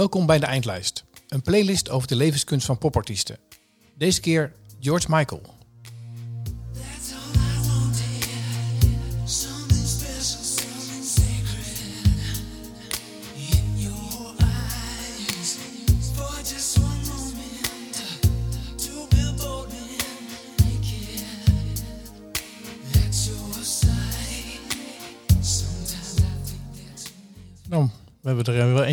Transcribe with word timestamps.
Welkom 0.00 0.26
bij 0.26 0.38
de 0.38 0.46
Eindlijst, 0.46 1.04
een 1.28 1.42
playlist 1.42 1.90
over 1.90 2.08
de 2.08 2.16
levenskunst 2.16 2.66
van 2.66 2.78
popartiesten. 2.78 3.38
Deze 3.94 4.20
keer 4.20 4.52
George 4.80 5.06
Michael. 5.08 5.42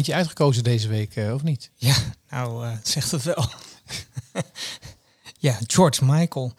Eentje 0.07 0.23
uitgekozen 0.23 0.63
deze 0.63 0.87
week, 0.87 1.15
eh, 1.15 1.33
of 1.33 1.43
niet? 1.43 1.71
Ja, 1.75 1.95
nou 2.29 2.65
eh, 2.65 2.77
zegt 2.83 3.11
het 3.11 3.23
wel. 3.23 3.45
ja, 5.47 5.57
George 5.67 6.05
Michael. 6.05 6.53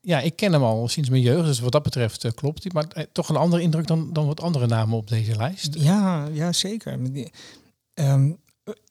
Ja, 0.00 0.20
ik 0.20 0.36
ken 0.36 0.52
hem 0.52 0.62
al 0.62 0.88
sinds 0.88 1.08
mijn 1.08 1.22
jeugd, 1.22 1.46
dus 1.46 1.60
wat 1.60 1.72
dat 1.72 1.82
betreft 1.82 2.24
eh, 2.24 2.32
klopt 2.32 2.62
hij. 2.62 2.72
Maar 2.74 3.06
toch 3.12 3.28
een 3.28 3.36
andere 3.36 3.62
indruk 3.62 3.86
dan, 3.86 4.12
dan 4.12 4.26
wat 4.26 4.40
andere 4.40 4.66
namen 4.66 4.96
op 4.96 5.08
deze 5.08 5.36
lijst. 5.36 5.74
Ja, 5.74 6.26
ja 6.26 6.52
zeker. 6.52 6.98
Ehm, 7.94 8.32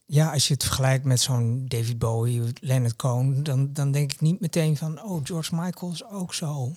ja, 0.06 0.32
als 0.34 0.48
je 0.48 0.54
het 0.54 0.64
vergelijkt 0.64 1.06
met 1.06 1.20
zo'n 1.20 1.66
David 1.68 2.00
Bowie, 2.00 2.42
Leonard 2.62 2.96
Cohen, 2.96 3.44
dan, 3.44 3.74
dan 3.74 3.92
denk 3.92 4.12
ik 4.12 4.22
niet 4.22 4.40
meteen 4.40 4.78
van, 4.78 5.04
oh, 5.04 5.22
George 5.24 5.56
Michael 5.56 5.92
is 5.92 6.06
ook 6.06 6.34
zo 6.34 6.76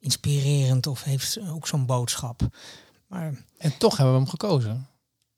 inspirerend 0.00 0.86
of 0.86 1.02
heeft 1.02 1.38
ook 1.50 1.66
zo'n 1.66 1.86
boodschap. 1.86 2.40
Maar 3.06 3.44
En 3.58 3.78
toch 3.78 3.96
hebben 3.96 4.14
we 4.14 4.20
hem 4.20 4.30
gekozen. 4.30 4.86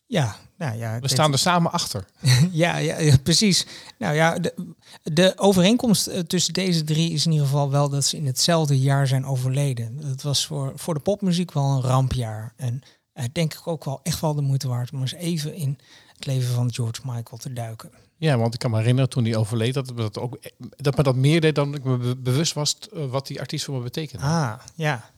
Ja, 0.06 0.36
nou 0.58 0.76
ja. 0.78 0.98
We 1.00 1.08
staan 1.08 1.32
er 1.32 1.38
samen 1.38 1.72
achter. 1.72 2.04
Ja, 2.50 2.76
ja, 2.76 2.98
ja, 2.98 3.16
precies. 3.18 3.66
Nou 3.98 4.14
ja, 4.14 4.38
de, 4.38 4.54
de 5.02 5.32
overeenkomst 5.36 6.06
eh, 6.06 6.20
tussen 6.20 6.52
deze 6.52 6.84
drie 6.84 7.10
is 7.12 7.26
in 7.26 7.32
ieder 7.32 7.46
geval 7.46 7.70
wel 7.70 7.88
dat 7.88 8.04
ze 8.04 8.16
in 8.16 8.26
hetzelfde 8.26 8.80
jaar 8.80 9.06
zijn 9.06 9.26
overleden. 9.26 10.00
Dat 10.00 10.22
was 10.22 10.46
voor, 10.46 10.72
voor 10.76 10.94
de 10.94 11.00
popmuziek 11.00 11.52
wel 11.52 11.64
een 11.64 11.80
rampjaar. 11.82 12.52
En 12.56 12.82
eh, 13.12 13.24
denk 13.32 13.52
ik 13.54 13.66
ook 13.66 13.84
wel 13.84 14.00
echt 14.02 14.20
wel 14.20 14.34
de 14.34 14.42
moeite 14.42 14.68
waard 14.68 14.92
om 14.92 15.00
eens 15.00 15.12
even 15.12 15.54
in 15.54 15.78
het 16.14 16.26
leven 16.26 16.54
van 16.54 16.72
George 16.74 17.00
Michael 17.04 17.36
te 17.38 17.52
duiken. 17.52 17.90
Ja, 18.16 18.38
want 18.38 18.54
ik 18.54 18.60
kan 18.60 18.70
me 18.70 18.76
herinneren 18.78 19.10
toen 19.10 19.24
hij 19.24 19.36
overleed, 19.36 19.74
dat, 19.74 19.86
me 19.86 19.94
dat, 19.94 20.18
ook, 20.18 20.38
dat 20.58 20.96
me 20.96 21.02
dat 21.02 21.16
meer 21.16 21.40
deed 21.40 21.54
dan 21.54 21.74
ik 21.74 21.84
me 21.84 21.96
be- 21.96 22.16
bewust 22.16 22.52
was 22.52 22.76
eh, 22.92 23.06
wat 23.06 23.26
die 23.26 23.40
artiest 23.40 23.64
voor 23.64 23.74
me 23.76 23.82
betekende. 23.82 24.24
Ah, 24.24 24.52
ja. 24.74 25.10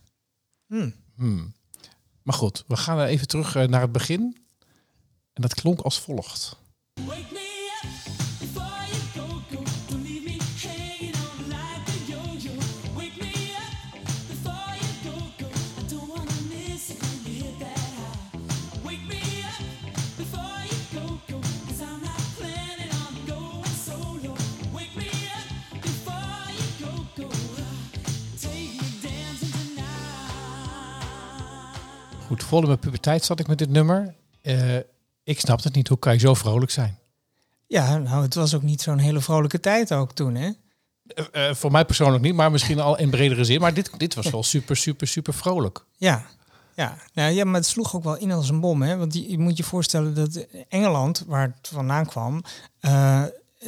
Hm. 0.66 0.91
Hmm. 1.16 1.55
Maar 2.22 2.34
goed, 2.34 2.64
we 2.66 2.77
gaan 2.77 3.00
even 3.00 3.28
terug 3.28 3.56
eh, 3.56 3.69
naar 3.69 3.80
het 3.80 3.92
begin. 3.92 4.36
En 5.36 5.42
dat 5.42 5.54
klonk 5.54 5.80
als 5.80 6.00
volgt. 6.00 6.56
Goed, 32.26 32.44
vol 32.44 32.60
in 32.60 32.66
mijn 32.66 32.78
puberteit 32.78 33.24
zat 33.24 33.40
ik 33.40 33.46
met 33.46 33.58
dit 33.58 33.70
nummer. 33.70 34.14
Eh, 34.42 34.76
ik 35.27 35.41
snapte 35.41 35.66
het 35.66 35.77
niet. 35.77 35.88
Hoe 35.88 35.98
kan 35.98 36.12
je 36.12 36.19
zo 36.19 36.34
vrolijk 36.34 36.70
zijn? 36.70 36.98
Ja, 37.66 37.98
nou, 37.98 38.22
het 38.22 38.34
was 38.34 38.55
ook 38.55 38.62
niet 38.62 38.82
zo'n 38.82 38.98
hele 38.98 39.20
vrolijke 39.20 39.60
tijd 39.60 39.92
ook 39.92 40.12
toen, 40.12 40.34
hè? 40.34 40.50
Eh, 41.06 41.48
eh, 41.48 41.54
voor 41.54 41.70
mij 41.70 41.84
persoonlijk 41.84 42.22
niet, 42.22 42.34
maar 42.34 42.50
misschien 42.50 42.81
al 42.81 42.98
in 42.98 43.10
bredere 43.10 43.44
zin. 43.44 43.60
Maar 43.60 43.75
dit, 43.75 43.91
dit 43.97 44.14
was 44.14 44.31
wel 44.31 44.42
super, 44.42 44.76
super, 44.76 45.06
super 45.06 45.34
vrolijk. 45.34 45.84
Ja, 45.97 46.26
ja. 46.75 46.97
Nou, 47.14 47.32
ja, 47.32 47.44
maar 47.44 47.54
het 47.54 47.66
sloeg 47.66 47.97
ook 47.97 48.04
wel 48.04 48.16
in 48.16 48.32
als 48.32 48.48
een 48.48 48.60
bom. 48.60 48.82
Hè? 48.82 48.97
Want 48.97 49.14
je, 49.14 49.31
je 49.31 49.38
moet 49.38 49.56
je 49.56 49.64
voorstellen 49.64 50.14
dat 50.14 50.47
Engeland, 50.69 51.25
waar 51.26 51.54
het 51.56 51.69
vandaan 51.69 52.06
kwam, 52.06 52.43
eh, 52.81 53.22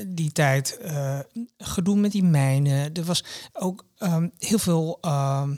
die 0.06 0.32
tijd 0.32 0.78
gedoe 1.58 1.96
met 1.96 2.12
die 2.12 2.24
mijnen. 2.24 2.94
Er 2.94 3.04
was 3.04 3.24
ook 3.52 3.84
ehm, 3.96 4.28
heel 4.38 4.58
veel 4.58 4.98
ehm, 5.00 5.54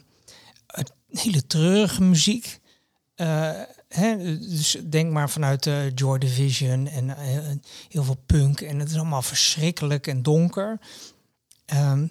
eh, 0.66 0.84
hele 1.08 1.46
treurige 1.46 2.02
muziek. 2.02 2.58
Hè? 3.94 4.38
Dus 4.38 4.76
denk 4.88 5.12
maar 5.12 5.30
vanuit 5.30 5.62
de 5.62 5.92
Joy 5.94 6.18
Division 6.18 6.86
en 6.86 7.16
eh, 7.16 7.56
heel 7.88 8.04
veel 8.04 8.22
punk. 8.26 8.60
En 8.60 8.78
het 8.78 8.90
is 8.90 8.96
allemaal 8.96 9.22
verschrikkelijk 9.22 10.06
en 10.06 10.22
donker. 10.22 10.78
Ehm, 11.64 12.06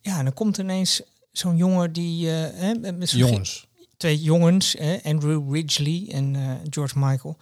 ja, 0.00 0.18
en 0.18 0.24
dan 0.24 0.34
komt 0.34 0.58
ineens 0.58 1.02
zo'n 1.32 1.56
jongen 1.56 1.92
die... 1.92 2.30
eh, 2.30 3.00
Jongens. 3.10 3.66
twee 3.96 4.22
jongens, 4.22 4.72
hè, 4.78 4.98
Andrew 5.02 5.54
Ridgely 5.54 6.08
en 6.10 6.36
eh, 6.36 6.50
George 6.70 6.98
Michael, 6.98 7.36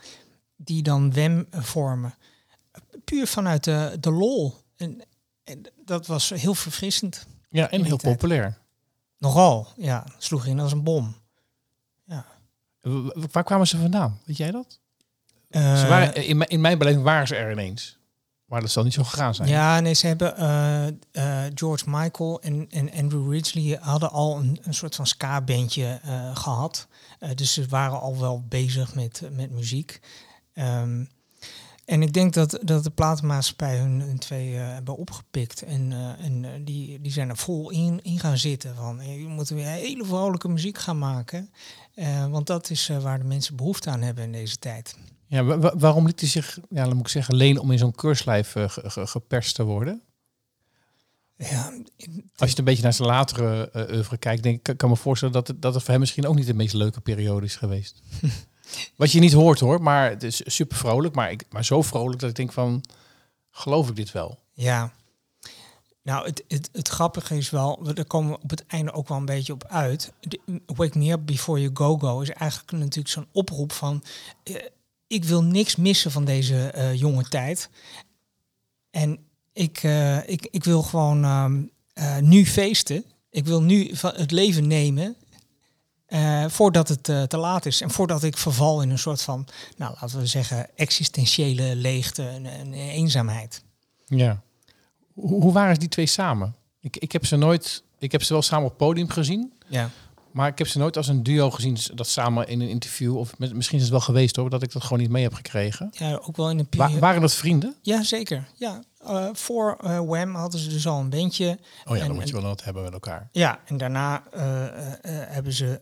die 0.57 0.83
dan 0.83 1.13
WEM 1.13 1.47
vormen. 1.51 2.15
Puur 3.05 3.27
vanuit 3.27 3.65
de, 3.65 3.97
de 4.01 4.11
lol. 4.11 4.55
En, 4.77 5.03
en 5.45 5.63
dat 5.85 6.07
was 6.07 6.29
heel 6.31 6.55
verfrissend. 6.55 7.27
Ja, 7.51 7.71
en 7.71 7.85
heel 7.85 7.97
tijd. 7.97 8.15
populair. 8.17 8.59
Nogal, 9.19 9.69
ja. 9.77 10.07
Sloeg 10.19 10.47
in 10.47 10.61
als 10.61 10.73
een 10.73 10.83
bom. 10.83 11.17
Waar 13.33 13.45
kwamen 13.45 13.67
ze 13.67 13.79
vandaan? 13.79 14.19
Weet 14.25 14.37
jij 14.37 14.51
dat? 14.51 14.79
Eh, 15.49 15.77
Ze 15.81 15.87
waren, 15.87 16.27
in, 16.27 16.37
mijn, 16.37 16.51
in 16.51 16.61
mijn 16.61 16.79
beleving 16.79 17.03
waren 17.03 17.27
ze 17.27 17.37
er 17.37 17.51
ineens. 17.53 18.01
Maar 18.45 18.61
dat 18.61 18.71
zal 18.71 18.85
niet 18.85 18.93
zo 18.93 19.05
gegaan 19.05 19.35
zijn. 19.35 19.49
ja, 19.49 19.81
nee, 19.81 19.95
ze 19.95 20.07
hebben 20.07 20.37
eh, 20.37 20.87
eh, 21.47 21.53
George 21.55 21.85
Michael 21.91 22.41
en, 22.41 22.67
en 22.71 22.93
Andrew 22.93 23.33
Ridgely 23.33 23.79
hadden 23.81 24.11
al 24.11 24.39
een, 24.39 24.59
een 24.63 24.75
soort 24.75 24.95
van 24.95 25.07
ska-bandje 25.07 26.01
eh, 26.03 26.37
gehad. 26.37 26.87
Eh, 27.19 27.31
dus 27.35 27.53
ze 27.53 27.67
waren 27.69 28.01
al 28.01 28.19
wel 28.19 28.45
bezig 28.49 28.95
met, 28.95 29.23
met 29.33 29.51
muziek. 29.51 30.01
Ehm, 30.53 31.05
en 31.85 32.03
ik 32.03 32.13
denk 32.13 32.33
dat, 32.35 32.59
dat 32.63 32.85
de 32.85 32.91
platenmaatschappij 32.91 33.79
hun, 33.79 34.01
hun 34.01 34.19
twee 34.19 34.57
eh, 34.57 34.67
hebben 34.69 34.97
opgepikt. 34.97 35.63
En, 35.63 35.93
eh, 35.93 36.25
en 36.25 36.45
eh, 36.45 36.51
die, 36.65 37.01
die 37.01 37.13
zijn 37.13 37.29
er 37.29 37.37
vol 37.37 37.71
in, 37.71 38.01
in 38.03 38.19
gaan 38.19 38.39
zitten. 38.39 38.75
Van, 38.75 38.97
we 38.99 39.25
moeten 39.29 39.57
weer 39.57 39.67
hele 39.67 40.05
vrolijke 40.05 40.49
muziek 40.49 40.79
gaan 40.79 40.99
maken. 40.99 41.51
Want 42.31 42.47
dat 42.47 42.71
is 42.71 42.89
waar 43.01 43.19
de 43.19 43.25
mensen 43.25 43.57
behoefte 43.57 43.91
aan 43.91 44.03
hebben 44.03 44.25
in 44.25 44.33
deze 44.33 44.57
tijd. 44.57 44.97
Ja, 45.27 45.45
wa- 45.45 45.59
wa- 45.59 45.77
waarom 45.77 46.07
liet 46.07 46.21
hij 46.21 46.29
zich, 46.29 46.59
ja, 46.71 46.85
dan 46.85 46.93
moet 46.97 47.07
ik 47.07 47.13
zeggen, 47.13 47.35
lenen 47.37 47.63
om 47.63 47.71
in 47.71 47.79
zo'n 47.79 47.95
keurslijf 47.95 48.51
ge- 48.53 48.69
ge- 48.69 49.07
geperst 49.07 49.55
te 49.55 49.63
worden? 49.65 50.03
Ja, 51.37 51.65
Als 51.67 51.81
je 52.37 52.45
het 52.47 52.59
een 52.59 52.65
beetje 52.65 52.83
naar 52.83 52.93
zijn 52.93 53.09
latere 53.09 53.71
oeuvre 53.91 54.17
kijkt, 54.17 54.43
denk 54.43 54.57
ik, 54.57 54.63
kan- 54.63 54.77
kan 54.77 54.89
me 54.89 54.97
voorstellen 54.97 55.35
dat 55.35 55.49
het, 55.49 55.63
dat 55.63 55.73
het 55.75 55.83
voor 55.83 55.91
hem 55.93 56.01
misschien 56.01 56.27
ook 56.27 56.35
niet 56.35 56.47
de 56.47 56.55
meest 56.55 56.75
leuke 56.75 57.01
periode 57.01 57.47
is 57.47 57.57
geweest. 57.57 58.03
Wat 58.97 59.13
je 59.13 59.21
niet 59.21 59.33
hoort 59.33 59.61
hoor, 59.61 59.83
maar 59.83 60.11
het 60.11 60.23
is 60.23 60.41
super 60.45 60.77
vrolijk, 60.77 61.15
maar, 61.15 61.31
ik, 61.31 61.45
maar 61.51 61.65
zo 61.65 61.83
vrolijk 61.83 62.21
dat 62.21 62.31
ik 62.31 62.37
denk 62.37 62.53
van, 62.53 62.85
geloof 63.51 63.89
ik 63.89 63.97
dit 63.97 64.13
wel? 64.13 64.39
Ja. 64.53 64.93
Nou, 66.03 66.27
het, 66.27 66.45
het, 66.49 66.69
het 66.73 66.89
grappige 66.89 67.37
is 67.37 67.51
wel, 67.51 67.79
we- 67.83 67.93
daar 67.93 68.05
komen 68.05 68.31
we 68.33 68.39
op 68.43 68.51
het 68.51 68.67
einde 68.67 68.93
ook 68.93 69.09
wel 69.09 69.19
een 69.19 69.25
beetje 69.25 69.53
op 69.53 69.65
uit. 69.69 70.13
De- 70.21 70.41
Wake 70.67 70.99
Me 70.99 71.11
Up 71.13 71.21
Before 71.27 71.61
You 71.61 71.71
Go 71.75 71.99
Go 71.99 72.21
is 72.21 72.31
eigenlijk 72.31 72.73
natuurlijk 72.73 73.09
zo'n 73.15 73.27
oproep 73.33 73.73
van... 73.73 74.03
eh, 74.43 74.55
ik 75.07 75.25
wil 75.25 75.43
niks 75.43 75.77
missen 75.77 76.11
van 76.11 76.25
deze 76.25 76.67
eh, 76.67 76.95
jonge 76.95 77.23
tijd. 77.29 77.71
En 78.91 79.19
ik, 79.53 79.83
eh, 79.83 80.29
ik, 80.29 80.49
ik 80.51 80.65
wil 80.65 80.83
gewoon 80.83 81.25
ehm, 81.25 81.63
eh, 81.93 82.19
nu 82.19 82.47
feesten. 82.47 83.05
Ik 83.31 83.45
wil 83.45 83.63
nu 83.63 83.97
van 83.97 84.13
het 84.15 84.31
leven 84.31 84.67
nemen 84.67 85.17
eh, 86.13 86.45
voordat 86.49 86.89
het 86.89 87.09
eh, 87.09 87.23
te 87.23 87.37
laat 87.37 87.67
is. 87.67 87.81
En 87.81 87.91
voordat 87.91 88.23
ik 88.23 88.37
verval 88.37 88.83
in 88.83 88.91
een 88.91 88.99
soort 88.99 89.23
van, 89.23 89.47
nou 89.77 89.95
laten 90.01 90.19
we 90.19 90.27
zeggen, 90.27 90.77
existentiële 90.77 91.77
leegte 91.77 92.29
en, 92.29 92.47
en 92.47 92.73
eenzaamheid. 92.73 93.63
Ja. 94.07 94.43
Hoe, 95.15 95.43
hoe 95.43 95.53
waren 95.53 95.79
die 95.79 95.89
twee 95.89 96.07
samen? 96.07 96.55
Ik, 96.81 96.97
ik 96.97 97.13
heb 97.13 97.27
ze 97.27 97.37
nooit, 97.37 97.83
ik 97.99 98.13
heb 98.13 98.23
ze 98.23 98.33
wel 98.33 98.43
samen 98.43 98.65
op 98.65 98.71
het 98.71 98.79
podium 98.79 99.09
gezien, 99.09 99.53
Ja. 99.69 99.91
Maar 100.33 100.49
ik 100.49 100.59
heb 100.59 100.67
ze 100.69 100.79
nooit 100.79 100.97
als 100.97 101.09
een 101.09 101.23
duo 101.23 101.51
gezien 101.51 101.77
dat 101.95 102.07
samen 102.09 102.49
in 102.49 102.61
een 102.61 102.69
interview, 102.69 103.17
of 103.19 103.39
misschien 103.39 103.77
is 103.77 103.83
het 103.83 103.93
wel 103.93 104.01
geweest 104.01 104.37
hoor, 104.37 104.51
dat 104.51 104.63
ik 104.63 104.73
dat 104.73 104.83
gewoon 104.83 104.99
niet 104.99 105.11
mee 105.11 105.23
heb 105.23 105.35
gekregen. 105.35 105.89
Ja, 105.93 106.15
ook 106.23 106.37
wel 106.37 106.51
in 106.51 106.59
een 106.59 106.67
Wa- 106.71 106.77
periode. 106.77 107.01
waren 107.01 107.21
dat 107.21 107.35
vrienden? 107.35 107.77
Ja, 107.83 108.03
zeker. 108.03 108.49
Ja, 108.55 108.83
eh, 109.07 109.29
voor 109.33 109.77
eh 109.83 109.99
Wham 110.01 110.35
hadden 110.35 110.61
ze 110.61 110.69
dus 110.69 110.87
al 110.87 111.01
een 111.01 111.11
bandje. 111.11 111.59
Oh 111.85 111.97
ja, 111.97 112.03
En- 112.03 112.07
dan 112.09 112.17
moet 112.17 112.29
je 112.29 112.35
wel 112.35 112.43
wat 112.43 112.65
hebben 112.65 112.83
met 112.83 112.93
elkaar. 112.93 113.29
Ja, 113.33 113.61
en 113.67 113.77
daarna 113.77 114.23
eh, 114.31 114.43
hebben 115.05 115.53
ze, 115.53 115.81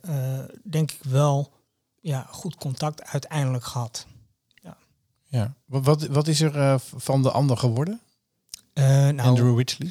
denk 0.64 0.90
ik, 0.90 0.98
wel 1.02 1.52
ja, 2.00 2.26
goed 2.30 2.56
contact 2.56 3.04
uiteindelijk 3.04 3.64
gehad. 3.64 4.06
Ja. 5.32 5.54
Wat, 5.66 5.84
wat, 5.84 6.06
wat 6.06 6.28
is 6.28 6.40
er 6.40 6.80
van 6.96 7.22
de 7.22 7.30
ander 7.30 7.56
geworden? 7.56 8.00
Nou, 8.74 9.18
Andrew 9.18 9.56
Ridgely? 9.58 9.90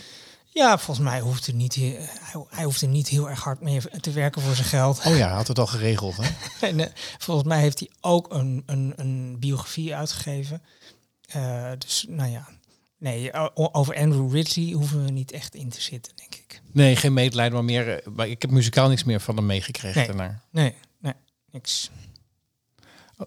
Ja, 0.51 0.77
volgens 0.77 1.07
mij 1.07 1.19
hoeft 1.19 1.47
er 1.47 1.53
niet, 1.53 1.75
hij, 1.75 2.09
hij 2.49 2.63
hoeft 2.63 2.81
er 2.81 2.87
niet 2.87 3.07
heel 3.07 3.29
erg 3.29 3.43
hard 3.43 3.61
mee 3.61 3.81
te 4.01 4.11
werken 4.11 4.41
voor 4.41 4.55
zijn 4.55 4.67
geld. 4.67 4.97
Oh 5.05 5.17
ja, 5.17 5.27
hij 5.27 5.35
had 5.35 5.47
het 5.47 5.59
al 5.59 5.67
geregeld. 5.67 6.17
Hè? 6.17 6.29
En, 6.67 6.79
eh, 6.79 6.87
volgens 7.17 7.47
mij 7.47 7.59
heeft 7.59 7.79
hij 7.79 7.89
ook 8.01 8.33
een, 8.33 8.63
een, 8.65 8.93
een 8.95 9.39
biografie 9.39 9.95
uitgegeven. 9.95 10.61
Eh, 11.27 11.71
dus 11.77 12.05
nou 12.07 12.31
ja, 12.31 12.47
nee, 12.97 13.33
over 13.53 13.95
Andrew 13.95 14.33
Ridley 14.33 14.71
hoeven 14.73 15.05
we 15.05 15.11
niet 15.11 15.31
echt 15.31 15.55
in 15.55 15.69
te 15.69 15.81
zitten, 15.81 16.13
denk 16.15 16.35
ik. 16.35 16.61
Nee, 16.71 16.95
geen 16.95 17.13
medelijden, 17.13 17.53
maar 17.53 17.63
meer... 17.65 17.95
eh, 17.95 18.07
maar 18.07 18.27
ik 18.27 18.41
heb 18.41 18.51
muzikaal 18.51 18.89
niks 18.89 19.03
meer 19.03 19.19
van 19.19 19.35
hem 19.35 19.45
meegekregen. 19.45 19.97
Nee. 19.97 20.07
daarna. 20.07 20.41
Nee, 20.51 20.75
nee, 20.99 21.13
niks. 21.51 21.89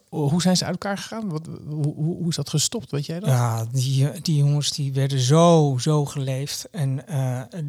Hoe 0.08 0.42
zijn 0.42 0.56
ze 0.56 0.64
uit 0.64 0.72
elkaar 0.72 0.98
gegaan? 0.98 1.28
Wat, 1.28 1.46
hoe, 1.68 1.94
hoe, 1.94 2.28
is 2.28 2.36
dat 2.36 2.48
gestopt, 2.48 2.90
weet 2.90 3.06
jij 3.06 3.20
dat? 3.20 3.28
Ja, 3.28 3.64
die, 3.72 4.20
die 4.20 4.36
jongens 4.36 4.70
die 4.72 4.92
werden 4.92 5.18
zo, 5.20 5.76
zo 5.80 6.04
geleefd. 6.04 6.68
En 6.70 7.06
eh, 7.08 7.60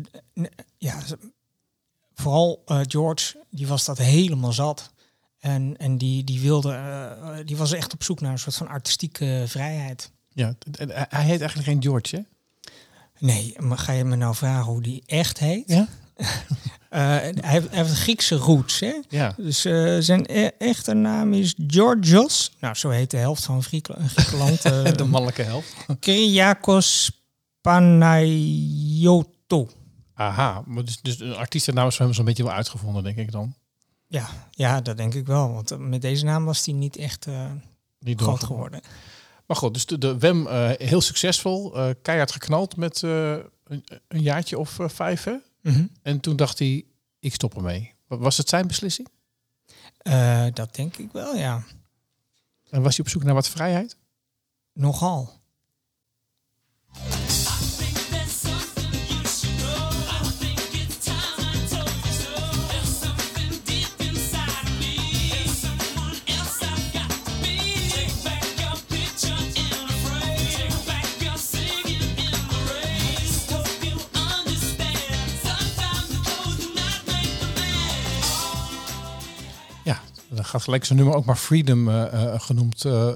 ja, 0.78 1.06
ze- 1.06 1.18
vooral 2.14 2.62
eh, 2.66 2.80
George, 2.88 3.38
die 3.50 3.68
was 3.68 3.86
dat 3.86 3.98
helemaal 3.98 4.54
zat. 4.54 4.92
En, 5.40 5.78
en 5.78 5.98
die, 5.98 6.24
die 6.24 6.40
wilde, 6.42 6.72
eh, 6.74 7.46
die 7.46 7.58
was 7.58 7.72
echt 7.72 7.94
op 7.94 8.04
zoek 8.04 8.22
naar 8.22 8.31
een 8.31 8.40
soort 8.40 8.56
van 8.56 8.68
artistieke 8.68 9.44
vrijheid. 9.48 10.12
Ja, 10.30 10.56
hij 10.88 11.24
heet 11.24 11.40
eigenlijk 11.40 11.64
geen 11.70 11.81
George, 11.84 12.16
hè? 12.16 12.22
Nee, 13.20 13.56
maar 13.60 13.78
ga 13.78 13.92
je 13.92 14.04
me 14.04 14.16
nou 14.16 14.36
vragen 14.36 14.72
hoe 14.72 14.81
die 14.81 15.04
echt 15.06 15.40
heet? 15.40 15.64
Ja? 15.68 15.88
Eh, 16.15 16.27
hij, 17.00 17.33
heeft, 17.42 17.69
hij 17.69 17.77
heeft 17.83 17.94
Griekse 17.94 18.36
roots, 18.36 18.80
hè? 18.80 18.94
Ja. 19.10 19.33
Dus 19.38 19.65
eh, 19.65 19.98
zijn 20.00 20.25
e- 20.30 20.50
echte 20.57 20.94
naam 20.94 21.33
is 21.33 21.56
Georgios. 21.68 22.51
Nou, 22.60 22.75
zo 22.75 22.89
heet 22.89 23.12
de 23.12 23.18
helft 23.18 23.44
van 23.45 23.63
Griek- 23.63 23.89
Griekenland. 24.06 24.65
eh, 24.86 24.92
De 24.94 25.04
mannelijke 25.04 25.42
helft. 25.42 25.75
Kyriakos 26.00 27.12
Panayotou. 27.62 29.68
Aha, 30.13 30.63
maar 30.65 30.86
dus, 30.86 31.01
dus 31.01 31.19
een 31.19 31.36
artiestennaam 31.36 31.88
is 31.88 31.95
voor 31.95 32.06
hem 32.06 32.13
zo'n 32.13 32.25
beetje 32.25 32.44
wel 32.44 32.54
uitgevonden, 32.54 33.04
denk 33.04 33.18
ik 33.18 33.31
dan. 33.31 33.56
Ja, 34.07 34.30
ja, 34.51 34.81
dat 34.81 34.98
denk 34.98 35.13
ik 35.13 35.25
wel. 35.25 35.54
Want 35.54 35.77
met 35.80 36.01
deze 36.01 36.25
naam 36.25 36.45
was 36.45 36.65
hij 36.65 36.74
niet 36.74 36.98
echt 36.98 37.27
Niet 38.00 38.21
groot 38.21 38.44
geworden. 38.44 38.81
Maar 39.48 39.57
goed, 39.57 39.74
dus 39.74 39.86
de, 39.86 39.98
de 39.98 40.18
WEM 40.18 40.48
heel 40.77 41.01
succesvol. 41.01 41.75
keihard 42.01 42.31
geknald 42.31 42.75
met 42.75 43.01
een, 43.01 43.44
een 44.07 44.21
jaartje 44.21 44.60
of 44.60 44.77
vijf, 44.80 45.24
hè? 45.24 45.33
Mhm. 45.63 45.86
En 46.01 46.19
toen 46.19 46.36
dacht 46.36 46.60
hij, 46.60 46.86
ik 47.19 47.33
stop 47.33 47.56
ermee. 47.56 47.94
Wa- 48.07 48.18
Was 48.18 48.38
het 48.38 48.50
zijn 48.50 48.68
beslissing? 48.68 49.07
Eh, 49.98 50.45
dat 50.54 50.75
denk 50.75 50.98
ik 50.98 51.12
wel, 51.12 51.36
ja. 51.36 51.63
En 52.69 52.81
was 52.81 52.95
hij 52.98 53.06
op 53.06 53.12
zoek 53.12 53.24
naar 53.24 53.33
wat 53.33 53.50
vrijheid? 53.50 53.98
Nogal. 54.74 55.42
Dan 80.35 80.45
gaat 80.45 80.62
gelijk 80.62 80.85
zijn 80.85 81.00
nummer 81.00 81.15
ook 81.18 81.25
maar 81.25 81.35
Freedom 81.35 81.89
eh, 81.89 82.33
eh, 82.33 82.39
genoemd. 82.41 82.85
eh, 82.85 83.09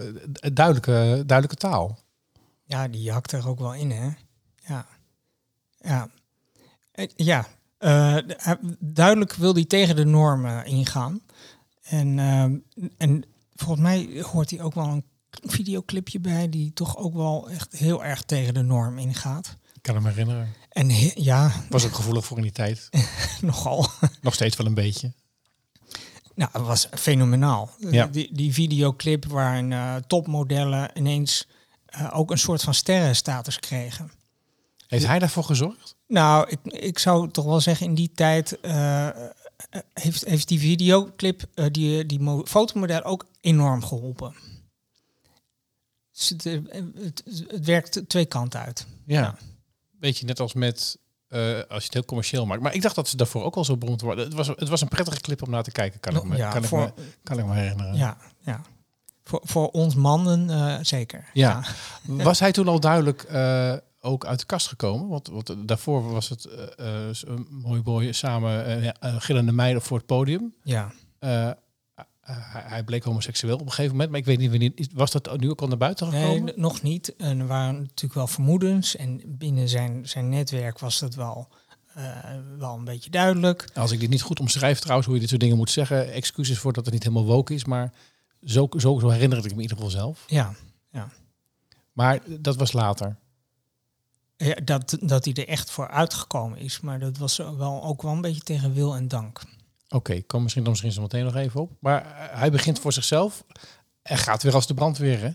duidelijke, 0.53 1.23
duidelijke 1.25 1.55
taal. 1.55 1.99
Ja, 2.63 2.87
die 2.87 3.11
hakt 3.11 3.31
er 3.31 3.47
ook 3.47 3.59
wel 3.59 3.73
in, 3.73 3.91
hè? 3.91 4.09
Ja. 4.67 4.87
Ja. 5.77 6.09
Ja. 7.15 7.47
Duidelijk 8.79 9.33
wil 9.33 9.53
hij 9.53 9.65
tegen 9.65 9.95
de 9.95 10.05
normen 10.05 10.65
ingaan. 10.65 11.21
En, 11.83 12.19
en 12.97 13.23
volgens 13.55 13.81
mij 13.81 14.21
hoort 14.31 14.49
hij 14.49 14.61
ook 14.61 14.73
wel 14.73 14.87
een 14.87 15.03
videoclipje 15.31 16.19
bij... 16.19 16.49
die 16.49 16.73
toch 16.73 16.97
ook 16.97 17.13
wel 17.13 17.49
echt 17.49 17.73
heel 17.77 18.03
erg 18.03 18.21
tegen 18.23 18.53
de 18.53 18.61
norm 18.61 18.97
ingaat. 18.97 19.55
Ik 19.73 19.81
kan 19.81 19.95
hem 19.95 20.05
herinneren. 20.05 20.53
En 20.69 20.89
he- 20.89 21.11
ja, 21.15 21.51
Was 21.69 21.85
ook 21.85 21.93
gevoelig 21.95 22.25
voor 22.25 22.37
in 22.37 22.43
die 22.43 22.51
tijd. 22.51 22.89
nogal. 23.41 23.87
Nog 24.21 24.33
steeds 24.33 24.55
wel 24.57 24.65
een 24.67 24.73
beetje. 24.73 25.13
Nou, 26.37 26.49
het 26.53 26.61
was 26.61 26.87
fenomenaal. 26.91 27.69
Ja. 27.77 28.07
Die, 28.07 28.33
die 28.33 28.53
videoclip 28.53 29.25
waarin 29.25 29.71
eh, 29.71 29.95
topmodellen 29.95 30.89
ineens 30.93 31.47
eh, 31.85 32.11
ook 32.13 32.31
een 32.31 32.37
soort 32.37 32.61
van 32.61 32.73
sterrenstatus 32.73 33.59
kregen. 33.59 34.11
Heeft 34.87 35.05
hij 35.05 35.19
daarvoor 35.19 35.43
gezorgd? 35.43 35.95
Nou, 36.07 36.49
ik, 36.49 36.59
ik 36.63 36.99
zou 36.99 37.31
toch 37.31 37.45
wel 37.45 37.61
zeggen, 37.61 37.85
in 37.85 37.95
die 37.95 38.11
tijd 38.11 38.59
eh, 38.59 39.09
heeft, 39.93 40.25
heeft 40.25 40.47
die 40.47 40.59
videoclip 40.59 41.43
die, 41.71 42.05
die 42.05 42.19
mo- 42.19 42.45
fotomodel 42.45 43.03
ook 43.03 43.25
enorm 43.41 43.83
geholpen. 43.83 44.35
Dus 46.11 46.29
het, 46.29 46.43
het, 46.43 47.23
het 47.47 47.65
werkt 47.65 48.01
twee 48.09 48.25
kanten 48.25 48.59
uit. 48.59 48.85
Ja. 49.05 49.21
Ja. 49.21 49.37
Beetje 49.91 50.25
net 50.25 50.39
als 50.39 50.53
met... 50.53 50.97
eh, 51.27 51.41
als 51.41 51.79
je 51.79 51.85
het 51.85 51.94
heel 51.94 52.06
commercieel 52.06 52.45
maakt. 52.45 52.62
Maar 52.62 52.74
ik 52.74 52.81
dacht 52.81 52.95
dat 52.95 53.07
ze 53.07 53.18
daarvoor 53.18 53.44
ook 53.44 53.56
al 53.56 53.65
zo 53.65 53.77
beroemd 53.77 54.01
worden. 54.01 54.25
Het 54.25 54.33
was, 54.33 54.47
het 54.47 54.69
was 54.69 54.81
een 54.81 54.88
prettige 54.88 55.21
clip 55.21 55.44
om 55.44 55.50
naar 55.50 55.63
te 55.63 55.71
kijken, 55.71 56.00
kan, 56.00 56.15
ik, 56.15 56.24
me, 56.24 56.38
ja, 56.38 56.50
kan, 56.50 56.63
ik, 56.63 56.71
me, 56.71 56.94
kan 57.24 57.39
ik 57.39 57.45
me 57.45 57.53
herinneren. 57.53 57.95
ja, 57.95 58.18
ja. 58.39 58.62
Voor, 59.24 59.41
voor 59.44 59.69
ons 59.69 59.95
mannen 59.95 60.50
eh, 60.50 60.77
zeker. 60.81 61.29
Ja. 61.33 61.63
Was 62.06 62.39
hij 62.39 62.51
toen 62.51 62.68
al 62.68 62.79
duidelijk 62.79 63.24
eh, 63.24 63.74
ook 64.00 64.25
uit 64.25 64.39
de 64.39 64.45
kast 64.45 64.68
gekomen? 64.68 65.07
Want, 65.07 65.27
want 65.27 65.53
daarvoor 65.68 66.12
was 66.12 66.29
het 66.29 66.50
een 67.27 67.47
mooi 67.50 67.81
boy 67.81 68.12
samen 68.12 68.94
gillende 69.00 69.51
meiden 69.51 69.81
voor 69.81 69.97
het 69.97 70.06
podium. 70.06 70.53
ja. 70.63 70.91
Eh, 72.27 72.35
hij, 72.50 72.83
bleek 72.83 73.03
homoseksueel 73.03 73.53
op 73.53 73.62
een 73.62 73.69
gegeven 73.69 73.91
moment, 73.91 74.09
maar 74.09 74.19
ik 74.19 74.25
weet 74.25 74.38
niet 74.38 74.50
wanneer. 74.50 74.71
Was 74.94 75.12
dat 75.12 75.39
nu 75.39 75.50
ook 75.50 75.62
al 75.62 75.68
naar 75.68 75.77
buiten 75.77 76.12
gekomen? 76.12 76.44
Nee, 76.44 76.53
nog 76.57 76.81
niet. 76.81 77.15
En 77.15 77.39
er 77.39 77.47
waren 77.47 77.79
natuurlijk 77.79 78.13
wel 78.13 78.27
vermoedens. 78.27 78.95
En 78.95 79.21
binnen 79.25 79.69
zijn, 79.69 80.07
zijn 80.07 80.29
netwerk 80.29 80.79
was 80.79 81.00
dat 81.00 81.15
wel, 81.15 81.47
eh, 81.94 82.06
wel 82.57 82.74
een 82.74 82.83
beetje 82.83 83.09
duidelijk. 83.09 83.69
Als 83.74 83.91
ik 83.91 84.00
dit 84.00 84.09
niet 84.09 84.21
goed 84.21 84.39
omschrijf 84.39 84.79
trouwens, 84.79 85.06
hoe 85.07 85.15
je 85.15 85.21
dit 85.21 85.29
soort 85.29 85.41
dingen 85.41 85.57
moet 85.57 85.69
zeggen. 85.69 86.12
Excuses 86.12 86.59
voor 86.59 86.74
dat 86.74 86.85
het 86.85 86.94
niet 86.94 87.03
helemaal 87.03 87.25
woke 87.25 87.53
is, 87.53 87.65
maar 87.65 87.94
zo, 88.44 88.68
zo, 88.77 89.00
zo 89.00 89.09
herinner 89.09 89.38
ik 89.38 89.44
me 89.44 89.51
in 89.51 89.62
ieder 89.62 89.77
geval 89.77 89.91
zelf. 89.91 90.23
Ja, 90.27 90.53
Maar 91.94 92.19
dat 92.39 92.56
was 92.56 92.73
later. 92.73 93.18
ja 94.38 94.56
dat, 94.63 94.97
dat 95.01 95.25
hij 95.25 95.33
er 95.33 95.47
echt 95.47 95.71
voor 95.71 95.88
uitgekomen 95.88 96.57
is. 96.57 96.80
Maar 96.80 97.00
dat 97.00 97.18
was 97.18 97.38
wel, 97.38 97.83
ook 97.83 98.01
wel 98.01 98.12
een 98.12 98.21
beetje 98.21 98.41
tegen 98.41 98.73
wil 98.73 98.95
en 98.95 99.07
dank. 99.07 99.41
Oké, 99.89 100.13
ik 100.13 100.27
kom 100.27 100.41
misschien 100.41 100.63
dan 100.63 100.71
misschien 100.71 100.91
zo 100.93 101.01
meteen 101.01 101.23
nog 101.23 101.35
even 101.35 101.61
op. 101.61 101.71
Maar 101.79 102.05
eh, 102.05 102.39
hij 102.39 102.51
begint 102.51 102.79
voor 102.79 102.93
zichzelf 102.93 103.43
en 104.01 104.17
gaat 104.17 104.44
weer 104.44 104.53
als 104.53 104.67
de 104.67 104.73
brandweer, 104.73 105.19
hè? 105.19 105.29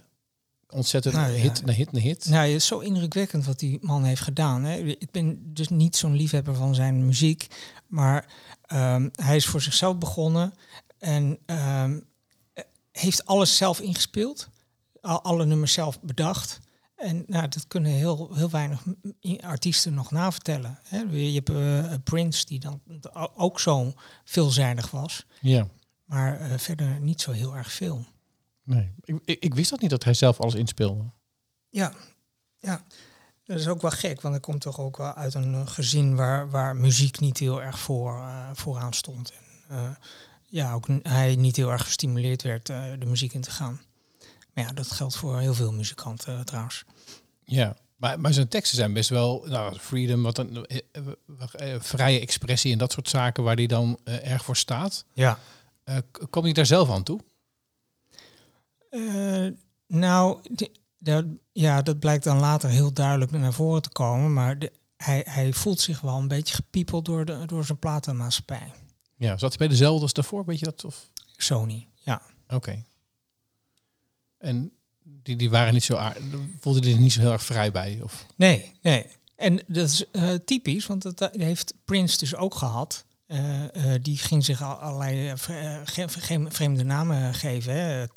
Ontzettend 0.68 1.14
Nou 1.14 1.32
ja. 1.32 1.38
hit 1.38 1.64
na 1.64 1.72
hit 1.72 1.92
na 1.92 2.00
hit. 2.00 2.26
Nou, 2.28 2.46
het 2.46 2.54
is 2.54 2.66
zo 2.66 2.78
indrukwekkend 2.78 3.44
wat 3.44 3.58
die 3.58 3.78
man 3.80 4.04
heeft 4.04 4.20
gedaan. 4.20 4.64
Hè. 4.64 4.76
Ik 4.78 5.10
ben 5.10 5.54
dus 5.54 5.68
niet 5.68 5.96
zo'n 5.96 6.16
liefhebber 6.16 6.54
van 6.54 6.74
zijn 6.74 7.06
muziek. 7.06 7.46
Maar 7.86 8.26
ehm, 8.66 9.08
hij 9.12 9.36
is 9.36 9.46
voor 9.46 9.60
zichzelf 9.60 9.98
begonnen. 9.98 10.54
En 10.98 11.38
ehm, 11.46 11.98
eh, 12.52 12.64
heeft 12.92 13.26
alles 13.26 13.56
zelf 13.56 13.80
ingespeeld. 13.80 14.48
Al, 15.00 15.22
alle 15.22 15.44
nummers 15.44 15.72
zelf 15.72 16.00
bedacht. 16.00 16.60
En 17.02 17.24
nou, 17.26 17.48
dat 17.48 17.66
kunnen 17.66 17.92
heel, 17.92 18.34
heel 18.34 18.50
weinig 18.50 18.84
artiesten 19.40 19.94
nog 19.94 20.10
navertellen. 20.10 20.78
Hè. 20.82 20.98
Je 20.98 21.42
hebt 21.44 21.50
eh, 21.50 21.94
Prince, 22.04 22.46
die 22.46 22.60
dan 22.60 22.80
ook 23.34 23.60
zo 23.60 23.92
veelzijdig 24.24 24.90
was. 24.90 25.26
Ja. 25.40 25.68
Maar 26.04 26.40
eh, 26.40 26.58
verder 26.58 27.00
niet 27.00 27.20
zo 27.20 27.30
heel 27.30 27.56
erg 27.56 27.72
veel. 27.72 28.04
Nee, 28.64 28.92
ik, 29.00 29.20
ik, 29.24 29.42
ik 29.42 29.54
wist 29.54 29.70
dat 29.70 29.80
niet 29.80 29.90
dat 29.90 30.04
hij 30.04 30.14
zelf 30.14 30.40
alles 30.40 30.54
inspeelde. 30.54 31.04
Ja, 31.68 31.92
ja. 32.58 32.84
Dat 33.44 33.58
is 33.58 33.68
ook 33.68 33.82
wel 33.82 33.90
gek, 33.90 34.20
want 34.20 34.34
hij 34.34 34.42
komt 34.42 34.60
toch 34.60 34.80
ook 34.80 34.96
wel 34.96 35.14
uit 35.14 35.34
een 35.34 35.54
eh, 35.54 35.66
gezin 35.66 36.16
waar, 36.16 36.50
waar 36.50 36.76
muziek 36.76 37.20
niet 37.20 37.38
heel 37.38 37.62
erg 37.62 37.78
voor, 37.78 38.24
vooraan 38.52 38.92
stond. 38.92 39.32
En 39.68 39.96
ja, 40.46 40.72
ook 40.72 40.86
hij 41.02 41.36
niet 41.36 41.56
heel 41.56 41.70
erg 41.70 41.84
gestimuleerd 41.84 42.42
werd 42.42 42.66
de 42.66 43.06
muziek 43.06 43.32
in 43.32 43.40
te 43.40 43.50
gaan. 43.50 43.80
Maar 44.54 44.64
ja, 44.64 44.72
dat 44.72 44.90
geldt 44.90 45.16
voor 45.16 45.38
heel 45.38 45.54
veel 45.54 45.72
muzikanten 45.72 46.38
eh, 46.38 46.44
trouwens. 46.44 46.84
Ja, 47.44 47.76
maar, 47.96 48.20
maar 48.20 48.32
zijn 48.32 48.48
teksten 48.48 48.76
zijn 48.76 48.92
best 48.92 49.10
wel 49.10 49.44
nou, 49.46 49.78
freedom, 49.78 50.22
wat 50.22 50.38
een 50.38 50.66
eh, 50.66 50.78
eh, 51.52 51.80
vrije 51.80 52.20
expressie 52.20 52.72
en 52.72 52.78
dat 52.78 52.92
soort 52.92 53.08
zaken 53.08 53.44
waar 53.44 53.56
hij 53.56 53.66
dan 53.66 53.98
erg 54.04 54.44
voor 54.44 54.56
staat. 54.56 55.04
Ja. 55.12 55.38
Kom 56.30 56.46
je 56.46 56.54
daar 56.54 56.66
zelf 56.66 56.90
aan 56.90 57.02
toe? 57.02 57.20
Eh, 58.92 59.46
nou, 59.86 60.40
ja, 61.52 61.82
dat 61.82 61.98
blijkt 61.98 62.24
dan 62.24 62.38
later 62.38 62.70
heel 62.70 62.92
duidelijk 62.92 63.30
naar 63.30 63.52
voren 63.52 63.82
te 63.82 63.88
komen. 63.88 64.32
Maar 64.32 64.58
de, 64.58 64.72
hij, 64.96 65.26
hij 65.28 65.52
voelt 65.52 65.80
zich 65.80 66.00
wel 66.00 66.16
een 66.16 66.28
beetje 66.28 66.54
gepiepeld 66.54 67.04
door, 67.04 67.24
de, 67.24 67.42
door 67.46 67.64
zijn 67.64 67.78
platenmaatschappij. 67.78 68.72
Ja, 69.16 69.38
zat 69.38 69.48
hij 69.48 69.58
bij 69.58 69.68
dezelfde 69.68 70.02
als 70.02 70.12
daarvoor, 70.12 70.44
weet 70.44 70.58
je 70.58 70.64
dat? 70.64 70.84
Of? 70.84 71.10
Sony, 71.36 71.88
ja. 71.94 72.22
Oké. 72.48 72.84
En 74.42 74.72
die, 75.04 75.36
die 75.36 75.50
waren 75.50 75.72
niet 75.72 75.84
zo 75.84 75.96
aard, 75.96 76.18
voelde 76.60 76.80
hij 76.80 76.92
er 76.92 77.00
niet 77.00 77.12
zo 77.12 77.20
heel 77.20 77.32
erg 77.32 77.44
vrij 77.44 77.70
bij? 77.72 78.00
Of? 78.02 78.26
Nee, 78.36 78.72
nee. 78.82 79.06
En 79.36 79.60
dat 79.66 79.88
is 79.88 80.10
eh, 80.10 80.34
typisch, 80.44 80.86
want 80.86 81.02
dat 81.02 81.20
eh, 81.20 81.42
heeft 81.42 81.74
Prince 81.84 82.18
dus 82.18 82.34
ook 82.34 82.54
gehad. 82.54 83.04
eh, 83.26 83.94
die 84.02 84.18
ging 84.18 84.44
zich 84.44 84.62
al- 84.62 84.74
allerlei 84.74 85.32
vreemde 86.48 86.84
namen 86.84 87.34
geven. 87.34 87.72
Hè. 87.74 88.02
Eh, 88.02 88.08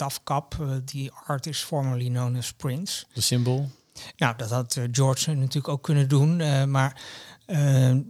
die 0.86 1.12
artist 1.12 1.64
formerly 1.64 2.06
known 2.08 2.36
as 2.36 2.54
Prince. 2.54 3.06
De 3.14 3.22
symbool. 3.22 3.70
Nou, 4.18 4.38
dat 4.38 4.50
had 4.50 4.80
George 4.92 5.34
natuurlijk 5.34 5.68
ook 5.68 5.84
kunnen 5.84 6.10
doen. 6.10 6.38
maar 6.72 7.02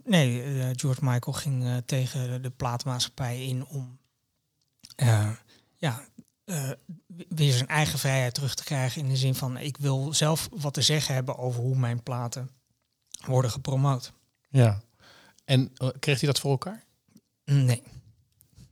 nee, 0.03 0.41
George 0.75 0.99
Michael 1.03 1.37
ging 1.37 1.81
tegen 1.85 2.41
de 2.41 2.49
platenmaatschappij 2.49 3.45
in 3.45 3.65
om 3.67 3.97
ja, 5.77 6.05
eh, 6.45 6.69
weer 7.29 7.53
zijn 7.53 7.67
eigen 7.67 7.99
vrijheid 7.99 8.33
terug 8.33 8.55
te 8.55 8.63
krijgen. 8.63 9.01
In 9.01 9.09
de 9.09 9.15
zin 9.17 9.35
van, 9.35 9.57
ik 9.57 9.77
wil 9.77 10.13
zelf 10.13 10.49
wat 10.51 10.73
te 10.73 10.81
zeggen 10.81 11.13
hebben 11.13 11.37
over 11.37 11.61
hoe 11.61 11.75
mijn 11.77 12.03
platen 12.03 12.49
worden 13.25 13.51
gepromoot. 13.51 14.13
Ja. 14.49 14.81
En 15.45 15.71
eh, 15.75 15.89
kreeg 15.99 16.19
hij 16.19 16.29
dat 16.29 16.39
voor 16.39 16.51
elkaar? 16.51 16.83
Nee. 17.45 17.83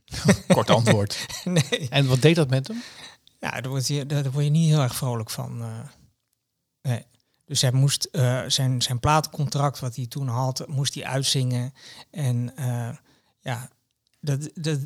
Kort 0.48 0.70
antwoord. 0.70 1.26
nee. 1.44 1.88
en 1.88 2.06
wat 2.06 2.22
deed 2.22 2.36
dat 2.36 2.48
met 2.48 2.68
hem? 2.68 2.82
Ja, 3.40 3.50
daar 3.60 3.68
word 3.70 3.86
je, 3.86 4.06
daar 4.06 4.30
word 4.30 4.44
je 4.44 4.50
niet 4.50 4.68
heel 4.68 4.80
erg 4.82 4.96
vrolijk 4.96 5.30
van. 5.30 5.62
eh. 5.62 5.88
nee. 6.82 7.06
Dus 7.44 7.60
hij 7.60 7.72
moest 7.72 8.04
eh, 8.04 8.42
zijn, 8.46 8.82
zijn 8.82 9.00
platencontract, 9.00 9.78
wat 9.78 9.96
hij 9.96 10.06
toen 10.06 10.28
had, 10.28 10.66
moest 10.66 10.94
hij 10.94 11.04
uitzingen. 11.04 11.74
En 12.10 12.56
eh, 12.56 12.96
ja, 13.40 13.70
dat, 14.20 14.50
dat, 14.54 14.78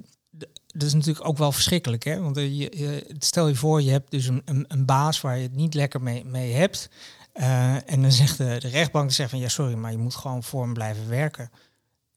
dat 0.67 0.83
is 0.83 0.95
natuurlijk 0.95 1.27
ook 1.27 1.39
wel 1.39 1.53
verschrikkelijk. 1.53 2.05
Hè? 2.05 2.21
Want 2.21 2.37
eh, 2.37 2.45
je, 2.59 2.79
je- 2.79 3.15
stel 3.19 3.49
je 3.49 3.55
voor, 3.55 3.83
je 3.83 3.91
hebt 3.91 4.11
dus 4.11 4.27
een, 4.27 4.43
een, 4.45 4.65
een 4.69 4.85
baas 4.85 5.21
waar 5.21 5.37
je 5.37 5.43
het 5.43 5.55
niet 5.55 5.75
lekker 5.75 6.03
mee, 6.03 6.25
mee 6.25 6.53
hebt. 6.53 6.89
Eh, 7.33 7.91
en 7.91 8.03
dan 8.03 8.13
zegt 8.13 8.39
de, 8.39 8.57
de 8.59 8.69
rechtbank 8.69 9.13
zegt 9.13 9.31
van 9.31 9.39
ja, 9.39 9.49
sorry, 9.49 9.75
maar 9.75 9.91
je 9.91 9.99
moet 9.99 10.15
gewoon 10.15 10.43
voor 10.43 10.63
hem 10.63 10.73
blijven 10.75 11.09
werken. 11.09 11.51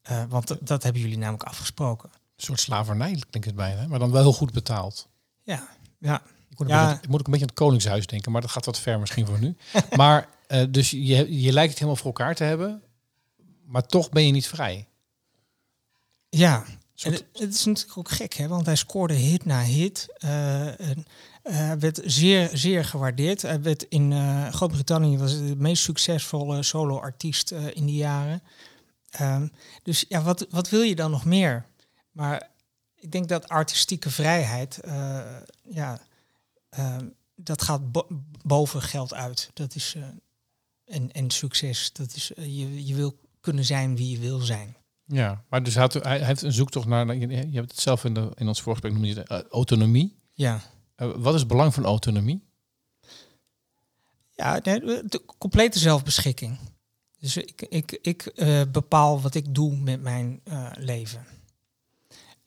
Eh, 0.02 0.22
want 0.28 0.66
dat, 0.66 0.82
hebben 0.82 1.02
jullie 1.02 1.18
namelijk 1.18 1.42
afgesproken. 1.42 2.10
Een 2.14 2.44
soort 2.44 2.60
slavernij 2.60 3.10
klinkt 3.30 3.44
het 3.48 3.54
bijna. 3.56 3.86
Maar 3.86 3.98
dan 3.98 4.10
wel 4.10 4.22
heel 4.22 4.32
goed 4.32 4.52
betaald. 4.52 5.08
Ja, 5.42 5.68
ja. 5.98 6.22
Ik 6.50 6.58
moet, 6.58 6.68
Ja. 6.68 6.80
een 6.82 6.86
beetje, 6.88 7.02
ik 7.02 7.08
moet 7.08 7.20
ook 7.20 7.26
een 7.26 7.32
beetje 7.32 7.46
aan 7.46 7.52
het 7.54 7.62
Koningshuis 7.64 8.06
denken, 8.06 8.32
maar 8.32 8.40
dat 8.40 8.50
gaat 8.50 8.64
wat 8.64 8.78
ver 8.80 9.00
misschien 9.00 9.26
voor 9.26 9.38
nu. 9.40 9.56
maar 9.96 10.28
dus 10.70 10.90
je, 10.90 11.40
je 11.42 11.52
lijkt 11.52 11.70
het 11.70 11.78
helemaal 11.78 11.96
voor 12.02 12.06
elkaar 12.12 12.34
te 12.34 12.44
hebben, 12.44 12.82
maar 13.64 13.86
toch 13.86 14.10
ben 14.10 14.26
je 14.26 14.32
niet 14.32 14.46
vrij. 14.48 14.86
Ja, 16.28 16.64
En 17.04 17.12
het, 17.12 17.24
het 17.32 17.54
is 17.54 17.64
natuurlijk 17.64 17.98
ook 17.98 18.10
gek, 18.10 18.34
hè? 18.34 18.48
want 18.48 18.66
hij 18.66 18.76
scoorde 18.76 19.14
hit 19.14 19.44
na 19.44 19.62
hit. 19.62 20.08
eh, 20.16 20.80
en, 20.80 21.06
eh, 21.42 21.54
hij 21.56 21.78
werd 21.78 22.00
zeer, 22.04 22.50
zeer 22.52 22.84
gewaardeerd. 22.84 23.42
Hij 23.42 23.62
werd 23.62 23.82
in 23.88 24.12
eh, 24.12 24.48
Groot-Brittannië 24.48 25.18
was 25.18 25.36
de 25.36 25.56
meest 25.56 25.82
succesvolle 25.82 26.62
solo-artiest 26.62 27.50
in 27.50 27.86
die 27.86 27.96
jaren. 27.96 28.42
Ehm, 29.10 29.48
dus 29.82 30.04
ja, 30.08 30.22
wat, 30.22 30.46
wat 30.50 30.68
wil 30.68 30.82
je 30.82 30.94
dan 30.94 31.10
nog 31.10 31.24
meer? 31.24 31.66
Maar 32.12 32.50
ik 32.94 33.12
denk 33.12 33.28
dat 33.28 33.48
artistieke 33.48 34.10
vrijheid, 34.10 34.80
ja, 35.68 36.00
ehm, 36.70 37.06
dat 37.36 37.62
gaat 37.62 37.92
bo- 37.92 38.06
boven 38.44 38.82
geld 38.82 39.14
uit. 39.14 39.50
Dat 39.54 39.74
is, 39.74 39.94
eh, 39.96 40.02
en, 40.84 41.12
en 41.12 41.30
succes, 41.30 41.92
dat 41.92 42.14
is, 42.14 42.32
je, 42.36 42.86
je 42.86 42.94
wil 42.94 43.18
kunnen 43.40 43.64
zijn 43.64 43.96
wie 43.96 44.10
je 44.10 44.18
wil 44.18 44.38
zijn. 44.38 44.76
Ja, 45.12 45.44
maar 45.48 45.62
dus 45.62 45.76
had- 45.76 45.92
hij 45.92 46.24
heeft 46.24 46.42
een 46.42 46.52
zoektocht 46.52 46.86
naar, 46.86 47.16
je, 47.16 47.56
hebt 47.56 47.70
het 47.70 47.80
zelf 47.80 48.04
in, 48.04 48.14
de, 48.14 48.30
in 48.34 48.48
ons 48.48 48.62
voorgesprek 48.62 48.92
noemde 48.92 49.08
je 49.08 49.14
het, 49.14 49.28
eh, 49.28 49.40
autonomie. 49.50 50.18
Ja. 50.32 50.60
Eh, 50.94 51.10
wat 51.16 51.34
is 51.34 51.40
het 51.40 51.48
belang 51.48 51.74
van 51.74 51.84
autonomie? 51.84 52.44
Ja, 54.30 54.60
de 54.60 55.22
complete 55.38 55.78
zelfbeschikking. 55.78 56.58
Dus 57.18 57.36
ik, 57.36 57.62
ik, 57.62 57.98
ik 58.02 58.26
eh, 58.26 58.60
bepaal 58.72 59.20
wat 59.20 59.34
ik 59.34 59.54
doe 59.54 59.76
met 59.76 60.02
mijn 60.02 60.40
leven. 60.78 61.26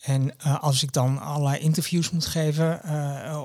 En 0.02 0.38
als 0.40 0.84
ik 0.84 0.94
dan 0.94 1.20
allerlei 1.20 1.60
interviews 1.60 2.10
moet 2.10 2.26
geven 2.26 2.82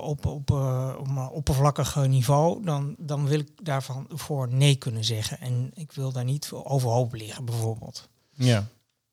op, 0.03 0.27
op, 0.27 0.51
op 0.99 1.09
een 1.09 1.29
oppervlakkig 1.29 2.07
niveau, 2.07 2.65
dan, 2.65 2.95
dan 2.99 3.27
wil 3.27 3.39
ik 3.39 3.51
daarvan 3.63 4.07
voor 4.09 4.49
nee 4.53 4.77
kunnen 4.77 5.05
zeggen. 5.05 5.41
En 5.41 5.71
ik 5.75 5.93
wil 5.93 6.13
daar 6.13 6.25
niet 6.25 6.51
overhoop 6.53 7.13
liggen, 7.15 7.45
bijvoorbeeld. 7.45 8.09
Ja. 8.31 8.69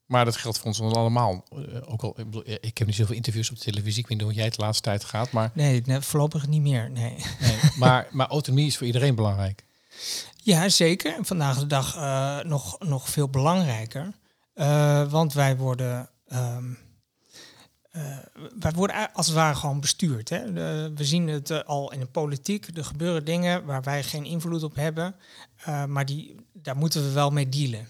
Maar 0.07 0.25
dat 0.25 0.35
geldt 0.37 0.57
voor 0.57 0.67
ons 0.67 0.81
allemaal. 0.81 1.43
Eh, 1.51 1.57
ook 1.91 2.01
al, 2.01 2.09
ik, 2.09 2.25
bedoel, 2.25 2.43
eh, 2.43 2.53
ik 2.59 2.77
heb 2.77 2.87
niet 2.87 2.95
zoveel 2.95 3.15
interviews 3.15 3.49
op 3.49 3.55
de 3.57 3.63
televisie. 3.63 4.01
Ik 4.01 4.07
weet 4.07 4.17
niet 4.17 4.27
hoe 4.27 4.35
jij 4.35 4.45
het 4.45 4.55
de 4.55 4.61
laatste 4.61 4.83
tijd 4.83 5.03
gaat. 5.03 5.31
Maar, 5.31 5.51
Nee, 5.53 5.83
voorlopig 5.99 6.47
niet 6.47 6.61
meer. 6.61 6.91
Nee. 6.91 7.15
nee, 7.39 7.57
maar, 7.77 8.07
maar 8.11 8.27
autonomie 8.27 8.67
is 8.67 8.77
voor 8.77 8.85
iedereen 8.87 9.15
belangrijk. 9.15 9.63
Ja, 10.43 10.69
zeker. 10.69 11.15
Vandaag 11.21 11.59
de 11.59 11.67
dag 11.67 11.95
eh, 11.95 12.39
nog, 12.39 12.79
nog 12.79 13.09
veel 13.09 13.29
belangrijker. 13.29 14.11
Want 15.09 15.33
wij 15.33 15.57
worden, 15.57 16.09
ehm, 16.27 16.65
eh, 17.91 18.17
wij 18.59 18.71
worden 18.71 19.13
als 19.13 19.25
het 19.25 19.35
ware 19.35 19.55
gewoon 19.55 19.79
bestuurd. 19.79 20.29
Hè? 20.29 20.53
De- 20.53 20.91
we 20.95 21.05
zien 21.05 21.27
het 21.27 21.65
al 21.65 21.91
in 21.91 21.99
de 21.99 22.05
politiek. 22.05 22.67
Er 22.77 22.85
gebeuren 22.85 23.25
dingen 23.25 23.65
waar 23.65 23.83
wij 23.83 24.03
geen 24.03 24.25
invloed 24.25 24.63
op 24.63 24.75
hebben. 24.75 25.15
maar 25.87 26.05
die, 26.05 26.35
daar 26.53 26.77
moeten 26.77 27.03
we 27.03 27.11
wel 27.11 27.29
mee 27.31 27.49
dealen. 27.49 27.87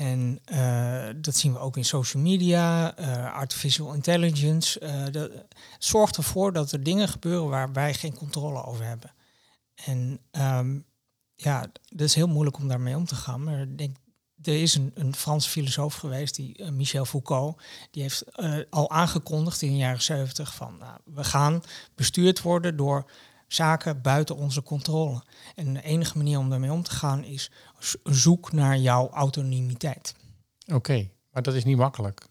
En 0.00 0.40
eh, 0.44 1.08
dat 1.16 1.36
zien 1.36 1.52
we 1.52 1.58
ook 1.58 1.76
in 1.76 1.84
social 1.84 2.22
media, 2.22 2.96
eh, 2.96 3.32
artificial 3.32 3.94
intelligence. 3.94 4.78
eh, 4.78 5.04
dat 5.10 5.30
zorgt 5.78 6.16
ervoor 6.16 6.52
dat 6.52 6.72
er 6.72 6.82
dingen 6.82 7.08
gebeuren 7.08 7.48
waar 7.48 7.72
wij 7.72 7.94
geen 7.94 8.14
controle 8.14 8.64
over 8.64 8.84
hebben. 8.84 9.12
En 9.74 10.20
ehm, 10.30 10.78
ja, 11.34 11.66
dat 11.88 12.06
is 12.06 12.14
heel 12.14 12.28
moeilijk 12.28 12.56
om 12.56 12.68
daarmee 12.68 12.96
om 12.96 13.06
te 13.06 13.14
gaan. 13.14 13.44
Maar 13.44 13.60
ik 13.60 13.78
denk, 13.78 13.96
er 14.42 14.62
is 14.62 14.74
een, 14.74 14.90
een 14.94 15.14
Franse 15.14 15.50
filosoof 15.50 15.94
geweest, 15.94 16.34
die, 16.34 16.70
Michel 16.70 17.04
Foucault, 17.04 17.62
die 17.90 18.02
heeft 18.02 18.24
al 18.70 18.90
aangekondigd 18.90 19.62
in 19.62 19.70
de 19.70 19.76
jaren 19.76 20.02
70 20.02 20.54
van 20.54 20.76
nou, 20.78 20.98
we 21.04 21.24
gaan 21.24 21.62
bestuurd 21.94 22.42
worden 22.42 22.76
door 22.76 23.10
zaken 23.52 24.02
buiten 24.02 24.36
onze 24.36 24.62
controle. 24.62 25.22
En 25.54 25.74
de 25.74 25.82
enige 25.82 26.16
manier 26.16 26.38
om 26.38 26.50
daarmee 26.50 26.72
om 26.72 26.82
te 26.82 26.90
gaan 26.90 27.24
is 27.24 27.50
zoek 28.04 28.52
naar 28.52 28.78
jouw 28.78 29.08
autonomiteit. 29.10 30.14
Oké, 30.72 31.08
maar 31.32 31.42
dat 31.42 31.54
is 31.54 31.64
niet 31.64 31.76
makkelijk. 31.76 32.28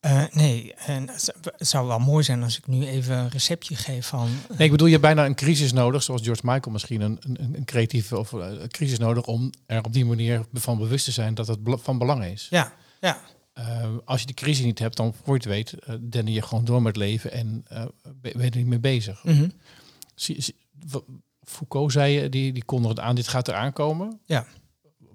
Eh, 0.00 0.24
nee, 0.32 0.74
en 0.74 1.08
het 1.08 1.32
zou- 1.58 1.86
wel 1.86 1.98
mooi 1.98 2.24
zijn 2.24 2.42
als 2.42 2.58
ik 2.58 2.66
nu 2.66 2.86
even 2.86 3.16
een 3.16 3.28
receptje 3.28 3.76
geef 3.76 4.06
van. 4.06 4.28
Nee, 4.48 4.58
ik 4.58 4.70
bedoel, 4.70 4.86
je 4.86 4.92
hebt 4.92 5.04
bijna 5.04 5.24
een 5.26 5.34
crisis 5.34 5.72
nodig, 5.72 6.02
zoals 6.02 6.22
George 6.22 6.42
Michael 6.44 6.72
misschien, 6.72 7.00
een, 7.00 7.18
een, 7.20 7.54
een 7.56 7.64
creatieve 7.64 8.18
of 8.18 8.32
eh, 8.32 8.46
een 8.60 8.68
crisis 8.68 8.98
nodig 8.98 9.24
om 9.26 9.50
er 9.66 9.84
op 9.84 9.92
die 9.92 10.04
manier 10.04 10.44
van 10.52 10.78
bewust 10.78 11.04
te 11.04 11.10
zijn 11.10 11.34
dat 11.34 11.46
het 11.46 11.58
van 11.64 11.98
belang 11.98 12.24
is. 12.24 12.46
Ja, 12.50 12.72
ja, 13.00 13.20
Eh, 13.52 13.96
als 14.04 14.20
je 14.20 14.26
die 14.26 14.34
crisis 14.34 14.64
niet 14.64 14.78
hebt, 14.78 14.96
dan 14.96 15.14
voor 15.14 15.34
je 15.34 15.40
het 15.40 15.44
weet, 15.44 15.74
uh, 16.24 16.34
je 16.34 16.42
gewoon 16.42 16.64
door 16.64 16.82
met 16.82 16.96
leven 16.96 17.32
en 17.32 17.64
eh, 17.68 17.84
ben 18.20 18.32
je 18.44 18.50
er 18.50 18.56
niet 18.56 18.66
mee 18.66 18.78
bezig. 18.78 19.24
mhm, 19.24 19.48
Zie- 20.14 20.42
zie- 20.42 20.56
w- 20.90 20.96
Foucault 21.50 21.92
zei, 21.92 22.28
die, 22.28 22.52
die 22.52 22.64
kondigde 22.64 23.00
aan, 23.00 23.14
dit 23.14 23.28
gaat 23.28 23.48
eraan 23.48 23.72
komen. 23.72 24.20
ja. 24.24 24.46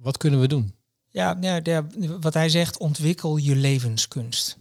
Wat 0.02 0.18
kunnen 0.18 0.40
we 0.40 0.48
doen? 0.48 0.74
Ja, 1.10 1.34
de- 1.34 2.18
wat 2.22 2.34
hij 2.34 2.50
zegt, 2.50 2.78
ontwikkel 2.78 3.38
je 3.38 3.56
levenskunst. 3.56 4.58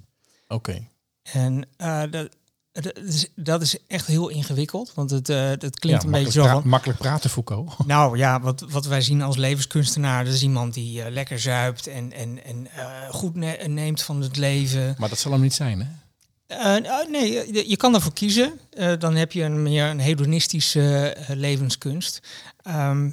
Oké. 0.48 0.88
En 1.22 1.66
eh, 1.76 2.02
dat, 2.10 2.28
dat, 2.72 2.98
is, 2.98 3.28
dat 3.34 3.62
is 3.62 3.78
echt 3.86 4.06
heel 4.06 4.28
ingewikkeld, 4.28 4.94
want 4.94 5.10
het, 5.10 5.28
eh 5.28 5.48
dat 5.58 5.78
klinkt 5.78 6.02
Ja, 6.02 6.06
een 6.08 6.24
beetje 6.24 6.42
zo 6.42 6.62
makkelijk 6.64 6.98
praten, 6.98 7.30
Foucault. 7.30 7.72
Nou 7.86 8.16
ja, 8.18 8.40
wat, 8.40 8.60
wat 8.60 8.86
wij 8.86 9.00
zien 9.00 9.22
als 9.22 9.36
levenskunstenaar, 9.36 10.24
dat 10.24 10.34
is 10.34 10.42
iemand 10.42 10.74
die 10.74 11.02
eh, 11.02 11.10
lekker 11.12 11.40
zuipt 11.40 11.86
en, 11.86 12.12
en, 12.12 12.44
en 12.44 12.66
eh, 12.70 13.08
goed 13.10 13.34
ne- 13.34 13.64
neemt 13.66 14.02
van 14.02 14.20
het 14.20 14.36
leven. 14.36 14.94
Maar 14.98 15.08
dat 15.08 15.18
zal 15.18 15.32
hem 15.32 15.40
niet 15.40 15.54
zijn, 15.54 15.80
hè? 15.80 15.86
Eh, 16.50 16.76
nou, 16.76 17.11
nee, 17.11 17.33
je, 17.33 17.69
je 17.69 17.76
kan 17.76 17.92
daarvoor 17.92 18.12
kiezen. 18.12 18.61
Eh, 18.71 18.92
dan 18.99 19.16
heb 19.16 19.33
je 19.33 19.42
een 19.42 19.62
meer 19.62 19.85
een 19.85 20.00
hedonistische 20.00 21.12
eh, 21.12 21.37
levenskunst. 21.37 22.21
Ehm, 22.62 23.11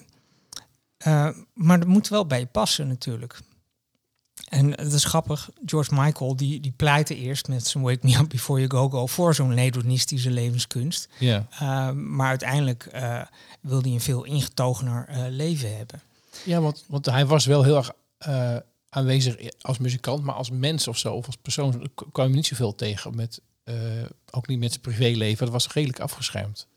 eh, 0.97 1.29
maar 1.53 1.79
dat 1.79 1.87
moet 1.87 2.07
wel 2.07 2.25
bij 2.25 2.39
je 2.39 2.45
passen 2.45 2.87
natuurlijk. 2.87 3.39
En 4.49 4.71
het 4.71 4.93
is 4.93 5.03
grappig, 5.03 5.49
George 5.65 5.93
Michael 5.93 6.35
die, 6.35 6.59
die 6.59 6.73
pleitte 6.75 7.15
eerst 7.15 7.47
met 7.47 7.67
zijn 7.67 7.83
Wake 7.83 7.99
Me 8.01 8.17
Up 8.17 8.29
Before 8.29 8.59
You 8.59 8.71
Go 8.71 8.89
Go 8.89 9.07
voor 9.07 9.35
zo'n 9.35 9.57
hedonistische 9.57 10.31
levenskunst. 10.31 11.09
Ja. 11.19 11.47
Uh, 11.53 11.91
maar 11.91 12.27
uiteindelijk 12.27 12.89
uh, 12.95 13.21
wil 13.61 13.81
hij 13.81 13.91
een 13.91 14.01
veel 14.01 14.23
ingetogener 14.23 15.07
leven 15.29 15.77
hebben. 15.77 16.01
Ja, 16.43 16.61
want, 16.61 16.83
want 16.87 17.05
hij 17.05 17.25
was 17.25 17.45
wel 17.45 17.63
heel 17.63 17.75
erg 17.75 17.91
aanwezig 18.89 19.35
als 19.61 19.77
muzikant, 19.77 20.23
maar 20.23 20.35
als 20.35 20.49
mens 20.49 20.87
of 20.87 20.97
zo, 20.97 21.13
of 21.13 21.25
als 21.25 21.37
persoon, 21.41 21.89
kwam 22.11 22.29
je 22.29 22.35
niet 22.35 22.45
zoveel 22.45 22.75
tegen. 22.75 23.15
Met, 23.15 23.41
uh, 23.65 23.75
ook 24.31 24.47
niet 24.47 24.59
met 24.59 24.69
zijn 24.69 24.81
privéleven. 24.81 25.45
Dat 25.45 25.53
was 25.53 25.73
redelijk 25.73 25.99
afgeschermd. 25.99 26.67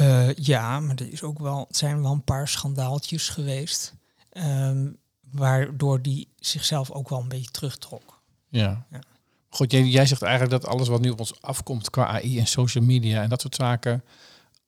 Uh, 0.00 0.34
ja, 0.34 0.80
maar 0.80 0.96
er 0.96 1.12
is 1.12 1.22
ook 1.22 1.38
wel, 1.38 1.66
zijn 1.70 2.02
wel 2.02 2.12
een 2.12 2.24
paar 2.24 2.48
schandaaltjes 2.48 3.28
geweest. 3.28 3.94
Um, 4.32 4.98
waardoor 5.30 6.02
die 6.02 6.28
zichzelf 6.36 6.90
ook 6.90 7.08
wel 7.08 7.20
een 7.20 7.28
beetje 7.28 7.50
terugtrok. 7.50 8.20
Ja. 8.48 8.86
ja. 8.90 9.00
Goed, 9.48 9.72
jij, 9.72 9.84
jij 9.84 10.06
zegt 10.06 10.22
eigenlijk 10.22 10.62
dat 10.62 10.70
alles 10.70 10.88
wat 10.88 11.00
nu 11.00 11.10
op 11.10 11.18
ons 11.18 11.42
afkomt 11.42 11.90
qua 11.90 12.06
AI 12.06 12.38
en 12.38 12.46
social 12.46 12.84
media 12.84 13.22
en 13.22 13.28
dat 13.28 13.40
soort 13.40 13.54
zaken 13.54 14.04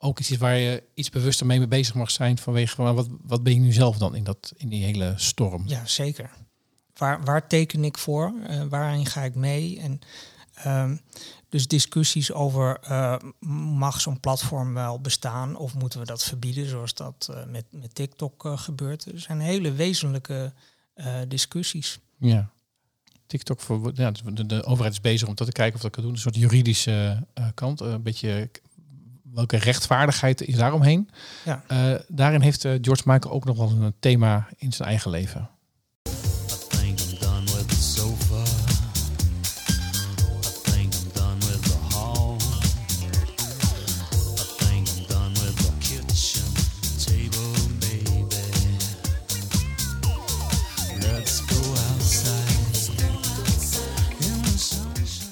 ook 0.02 0.18
iets 0.18 0.30
is 0.30 0.36
waar 0.36 0.56
je 0.56 0.82
iets 0.94 1.10
bewuster 1.10 1.46
mee 1.46 1.66
bezig 1.66 1.94
mag 1.94 2.10
zijn 2.10 2.38
vanwege 2.38 2.74
van 2.74 2.94
wat, 2.94 3.08
wat 3.22 3.42
ben 3.42 3.54
je 3.54 3.60
nu 3.60 3.72
zelf 3.72 3.96
dan 3.96 4.14
in, 4.14 4.24
dat, 4.24 4.52
in 4.56 4.68
die 4.68 4.84
hele 4.84 5.12
storm? 5.16 5.62
Ja, 5.66 5.86
zeker. 5.86 6.30
waar, 6.96 7.24
waar 7.24 7.46
teken 7.46 7.84
ik 7.84 7.98
voor? 7.98 8.34
Eh, 8.46 8.62
waarin 8.68 9.06
ga 9.06 9.22
ik 9.22 9.34
mee? 9.34 9.80
En 9.80 10.00
ehm, 10.54 10.96
dus 11.48 11.68
discussies 11.68 12.32
over 12.32 12.78
eh, 12.80 13.16
mag 13.78 14.00
zo'n 14.00 14.20
platform 14.20 14.74
wel 14.74 15.00
bestaan 15.00 15.56
of 15.56 15.74
moeten 15.74 16.00
we 16.00 16.06
dat 16.06 16.24
verbieden, 16.24 16.68
zoals 16.68 16.94
dat 16.94 17.28
eh, 17.30 17.44
met, 17.46 17.64
met 17.70 17.94
TikTok 17.94 18.52
gebeurt. 18.54 19.04
Er 19.12 19.20
zijn 19.20 19.40
hele 19.40 19.72
wezenlijke 19.72 20.52
discussies. 21.28 21.98
Ja. 22.18 22.50
TikTok, 23.26 23.60
voor, 23.60 23.92
ja, 23.94 24.10
de, 24.10 24.46
de 24.46 24.64
overheid 24.64 24.92
is 24.92 25.00
bezig 25.00 25.28
om 25.28 25.34
dat 25.34 25.46
te 25.46 25.52
kijken 25.52 25.74
of 25.74 25.82
dat 25.82 25.90
kan 25.90 26.02
doen. 26.02 26.12
Een 26.12 26.18
soort 26.18 26.36
juridische 26.36 27.26
kant. 27.54 27.80
een 27.80 28.02
beetje 28.02 28.50
welke 29.34 29.56
rechtvaardigheid 29.56 30.42
is 30.42 30.56
daaromheen. 30.56 31.08
Ja. 31.44 31.62
Eh, 31.66 31.94
daarin 32.08 32.40
heeft 32.40 32.64
eh, 32.64 32.72
George 32.80 33.02
Michael 33.04 33.34
ook 33.34 33.44
nog 33.44 33.56
wel 33.56 33.70
een 33.70 33.94
thema 33.98 34.48
in 34.56 34.72
zijn 34.72 34.88
eigen 34.88 35.10
leven. 35.10 35.50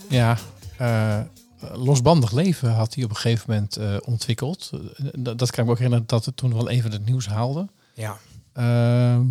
Ja, 0.08 0.38
eh, 0.76 1.20
losbandig 1.78 2.32
leven 2.32 2.72
had 2.74 2.94
hij 2.94 3.04
op 3.04 3.10
een 3.10 3.16
gegeven 3.16 3.44
moment 3.50 3.76
eh, 3.76 3.96
ontwikkeld. 4.04 4.70
Eh, 4.72 5.06
dat, 5.18 5.38
dat 5.38 5.50
kan 5.50 5.58
ik 5.58 5.64
me 5.64 5.70
ook 5.70 5.76
herinneren 5.78 6.06
dat 6.06 6.24
het 6.24 6.36
toen 6.36 6.54
wel 6.54 6.68
even 6.68 6.92
het 6.92 7.04
nieuws 7.06 7.26
haalde. 7.26 7.68
Ja. 7.94 8.18
Ehm, 8.52 9.24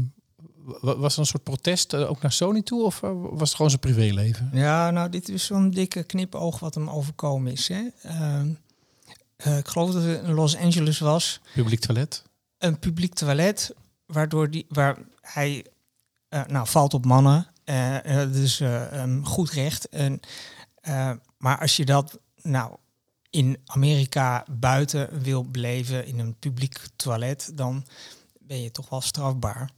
wa- 0.81 0.97
was 0.97 1.13
er 1.13 1.19
een 1.19 1.25
soort 1.25 1.43
protest 1.43 1.93
eh, 1.93 2.09
ook 2.09 2.21
naar 2.21 2.31
Sony 2.31 2.61
toe 2.61 2.83
of 2.83 2.99
was 2.99 3.39
het 3.47 3.51
gewoon 3.55 3.69
zijn 3.69 3.81
privéleven? 3.81 4.49
Ja, 4.53 4.91
nou, 4.91 5.09
dit 5.09 5.29
is 5.29 5.45
zo'n 5.45 5.69
dikke 5.69 6.03
knipoog 6.03 6.59
wat 6.59 6.75
hem 6.75 6.89
overkomen 6.89 7.51
is. 7.51 7.67
Hè? 7.67 7.87
Ehm, 8.01 8.47
eh, 9.35 9.57
ik 9.57 9.67
geloof 9.67 9.91
dat 9.91 10.03
het 10.03 10.23
in 10.23 10.33
Los 10.33 10.55
Angeles 10.57 10.99
was. 10.99 11.39
Publiek 11.53 11.79
toilet? 11.79 12.23
Een 12.57 12.79
publiek 12.79 13.13
toilet, 13.13 13.73
waardoor 14.05 14.49
die, 14.49 14.65
waar 14.69 14.97
hij 15.21 15.65
nou, 16.47 16.67
valt 16.67 16.93
op 16.93 17.05
mannen. 17.05 17.47
dus 18.31 18.59
eh, 18.59 19.01
ehm, 19.01 19.23
goed 19.23 19.49
recht. 19.49 19.89
En, 19.89 20.19
maar 21.37 21.59
als 21.59 21.75
je 21.77 21.85
dat 21.85 22.19
nou 22.49 22.77
in 23.29 23.57
Amerika 23.65 24.45
buiten 24.49 25.21
wil 25.21 25.49
beleven 25.49 26.05
in 26.05 26.19
een 26.19 26.35
publiek 26.35 26.79
toilet, 26.95 27.51
dan 27.53 27.85
ben 28.39 28.61
je 28.61 28.71
toch 28.71 28.89
wel 28.89 29.01
strafbaar. 29.01 29.69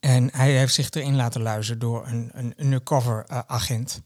En 0.00 0.28
hij 0.32 0.56
heeft 0.56 0.74
zich 0.74 0.90
erin 0.90 1.16
laten 1.16 1.42
luisteren 1.42 1.80
door 1.80 2.06
een, 2.06 2.30
een 2.32 2.54
undercover 2.56 3.24
eh, 3.26 3.38
agent. 3.46 4.02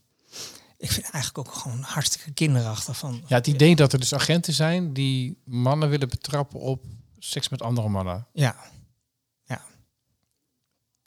Ik 0.77 0.91
vind 0.91 1.05
het 1.05 1.13
eigenlijk 1.13 1.47
ook 1.47 1.53
gewoon 1.53 1.81
hartstikke 1.81 2.31
kinderachtig 2.31 2.97
van. 2.97 3.23
Ja, 3.27 3.35
het 3.35 3.47
idee 3.47 3.75
dat 3.75 3.93
er 3.93 3.99
dus 3.99 4.13
agenten 4.13 4.53
zijn 4.53 4.93
die 4.93 5.41
mannen 5.43 5.89
willen 5.89 6.09
betrappen 6.09 6.59
op 6.59 6.83
seks 7.19 7.49
met 7.49 7.61
andere 7.61 7.89
mannen. 7.89 8.27
Ja. 8.33 8.55
Ja. 9.43 9.61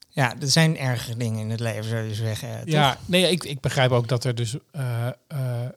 Ja, 0.08 0.40
er 0.40 0.48
zijn 0.48 0.78
ergere 0.78 1.16
dingen 1.16 1.40
in 1.40 1.50
het 1.50 1.60
leven, 1.60 1.84
zou 1.84 2.02
je 2.02 2.14
zeggen. 2.14 2.60
toch? 2.60 2.68
Ja, 2.68 2.98
nee, 3.06 3.30
ik, 3.30 3.44
ik 3.44 3.60
begrijp 3.60 3.90
ook 3.90 4.08
dat 4.08 4.24
er 4.24 4.34
dus 4.34 4.56
eh, 4.72 5.06
eh, 5.26 5.68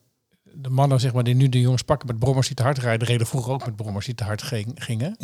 de 0.55 0.69
mannen 0.69 0.99
zeg 0.99 1.13
maar, 1.13 1.23
die 1.23 1.35
nu 1.35 1.49
de 1.49 1.59
jongens 1.59 1.81
pakken 1.81 2.07
met 2.07 2.19
brommers 2.19 2.47
die 2.47 2.55
te 2.55 2.63
hard 2.63 2.77
rijden, 2.77 3.07
reden 3.07 3.27
vroeger 3.27 3.53
ook 3.53 3.65
met 3.65 3.75
brommers 3.75 4.05
die 4.05 4.15
te 4.15 4.23
hard 4.23 4.41
ging- 4.41 4.71
gingen. 4.75 5.17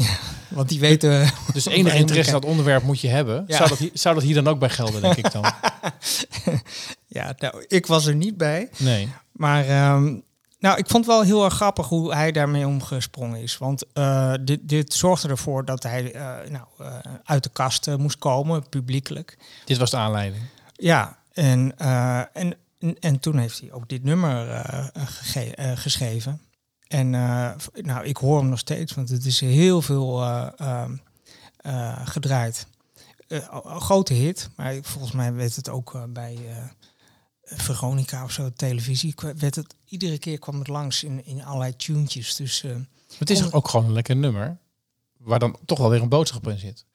Want 0.48 0.70
die 0.70 0.80
weten... 0.80 1.32
Dus 1.54 1.66
enige 1.80 1.98
interesse 1.98 2.34
in 2.34 2.40
dat 2.40 2.50
onderwerp 2.50 2.84
moet 2.84 3.00
je 3.02 3.08
hebben. 3.08 3.44
Ja. 3.48 3.58
Zou, 3.58 3.70
dat, 3.70 3.78
hier- 3.78 3.92
zou 3.94 4.16
dat 4.16 4.24
hier 4.24 4.36
dan 4.36 4.48
ook 4.48 4.60
bij 4.60 4.70
gelden, 4.70 5.02
denk 5.02 5.16
ik 5.16 5.32
dan? 5.32 5.44
ja, 7.08 7.34
nou, 7.38 7.66
ik 7.68 7.86
was 7.86 8.06
er 8.06 8.16
niet 8.16 8.38
bij. 8.38 8.70
Nee. 8.78 9.10
Maar 9.32 9.66
ehm, 9.68 10.16
nou, 10.60 10.78
ik 10.78 10.88
vond 10.90 11.06
wel 11.06 11.22
heel 11.22 11.44
erg 11.46 11.54
grappig 11.54 11.88
hoe 11.88 12.14
hij 12.14 12.32
daarmee 12.32 12.68
omgesprongen 12.68 13.42
is. 13.42 13.58
Want 13.58 13.84
eh, 13.94 14.34
dit, 14.42 14.60
dit 14.64 14.94
zorgde 14.94 15.28
ervoor 15.28 15.66
dat 15.66 15.84
hij 15.84 16.14
eh, 16.14 16.22
nou, 16.50 16.66
eh, 16.78 16.88
uit 17.24 17.44
de 17.44 17.50
kast 17.54 17.98
moest 17.98 18.18
komen, 18.18 18.70
publiekelijk. 18.70 19.38
Dit 19.66 19.78
was 19.78 19.92
de 19.92 19.98
aanleiding. 19.98 20.44
Ja, 20.76 21.18
en, 21.34 21.78
en, 22.34 22.56
en, 22.80 23.00
en 23.00 23.20
toen 23.20 23.38
heeft 23.38 23.60
hij 23.60 23.72
ook 23.72 23.90
dit 23.90 24.04
nummer 24.04 24.50
eh, 24.50 25.78
geschreven. 25.78 26.42
En 26.88 27.16
eh, 27.16 27.52
nou, 27.74 28.06
ik 28.06 28.18
hoor 28.18 28.38
hem 28.40 28.50
nog 28.50 28.60
steeds, 28.60 28.94
want 28.94 29.10
het 29.10 29.26
is 29.26 29.40
heel 29.40 29.82
veel 29.82 30.22
eh, 30.24 30.48
ehm, 30.58 30.96
eh, 31.58 32.08
gedraaid. 32.08 32.68
Grote 33.64 34.14
hit, 34.14 34.50
maar 34.56 34.76
volgens 34.82 35.12
mij 35.14 35.34
werd 35.34 35.56
het 35.56 35.70
ook 35.70 36.06
bij 36.10 36.38
Veronica 37.44 38.24
of 38.24 38.32
zo, 38.32 38.50
televisie, 38.56 39.16
werd 39.38 39.56
het, 39.56 39.76
iedere 39.86 40.18
keer 40.18 40.40
kwam 40.40 40.60
het 40.60 40.68
langs 40.68 41.04
in, 41.04 41.26
in 41.26 41.44
allerlei 41.44 41.76
tunetjes. 41.76 42.36
Dus 42.36 42.64
Het 43.18 43.30
is 43.30 43.42
Om- 43.44 43.50
ook 43.52 43.68
gewoon 43.68 43.86
een 43.86 43.94
lekker 43.94 44.16
nummer. 44.16 44.58
Waar 45.18 45.40
dan 45.40 45.58
toch 45.66 45.78
wel 45.80 45.90
weer 45.90 46.02
een 46.02 46.10
boodschap 46.10 46.48
in 46.48 46.58
zit. 46.60 46.86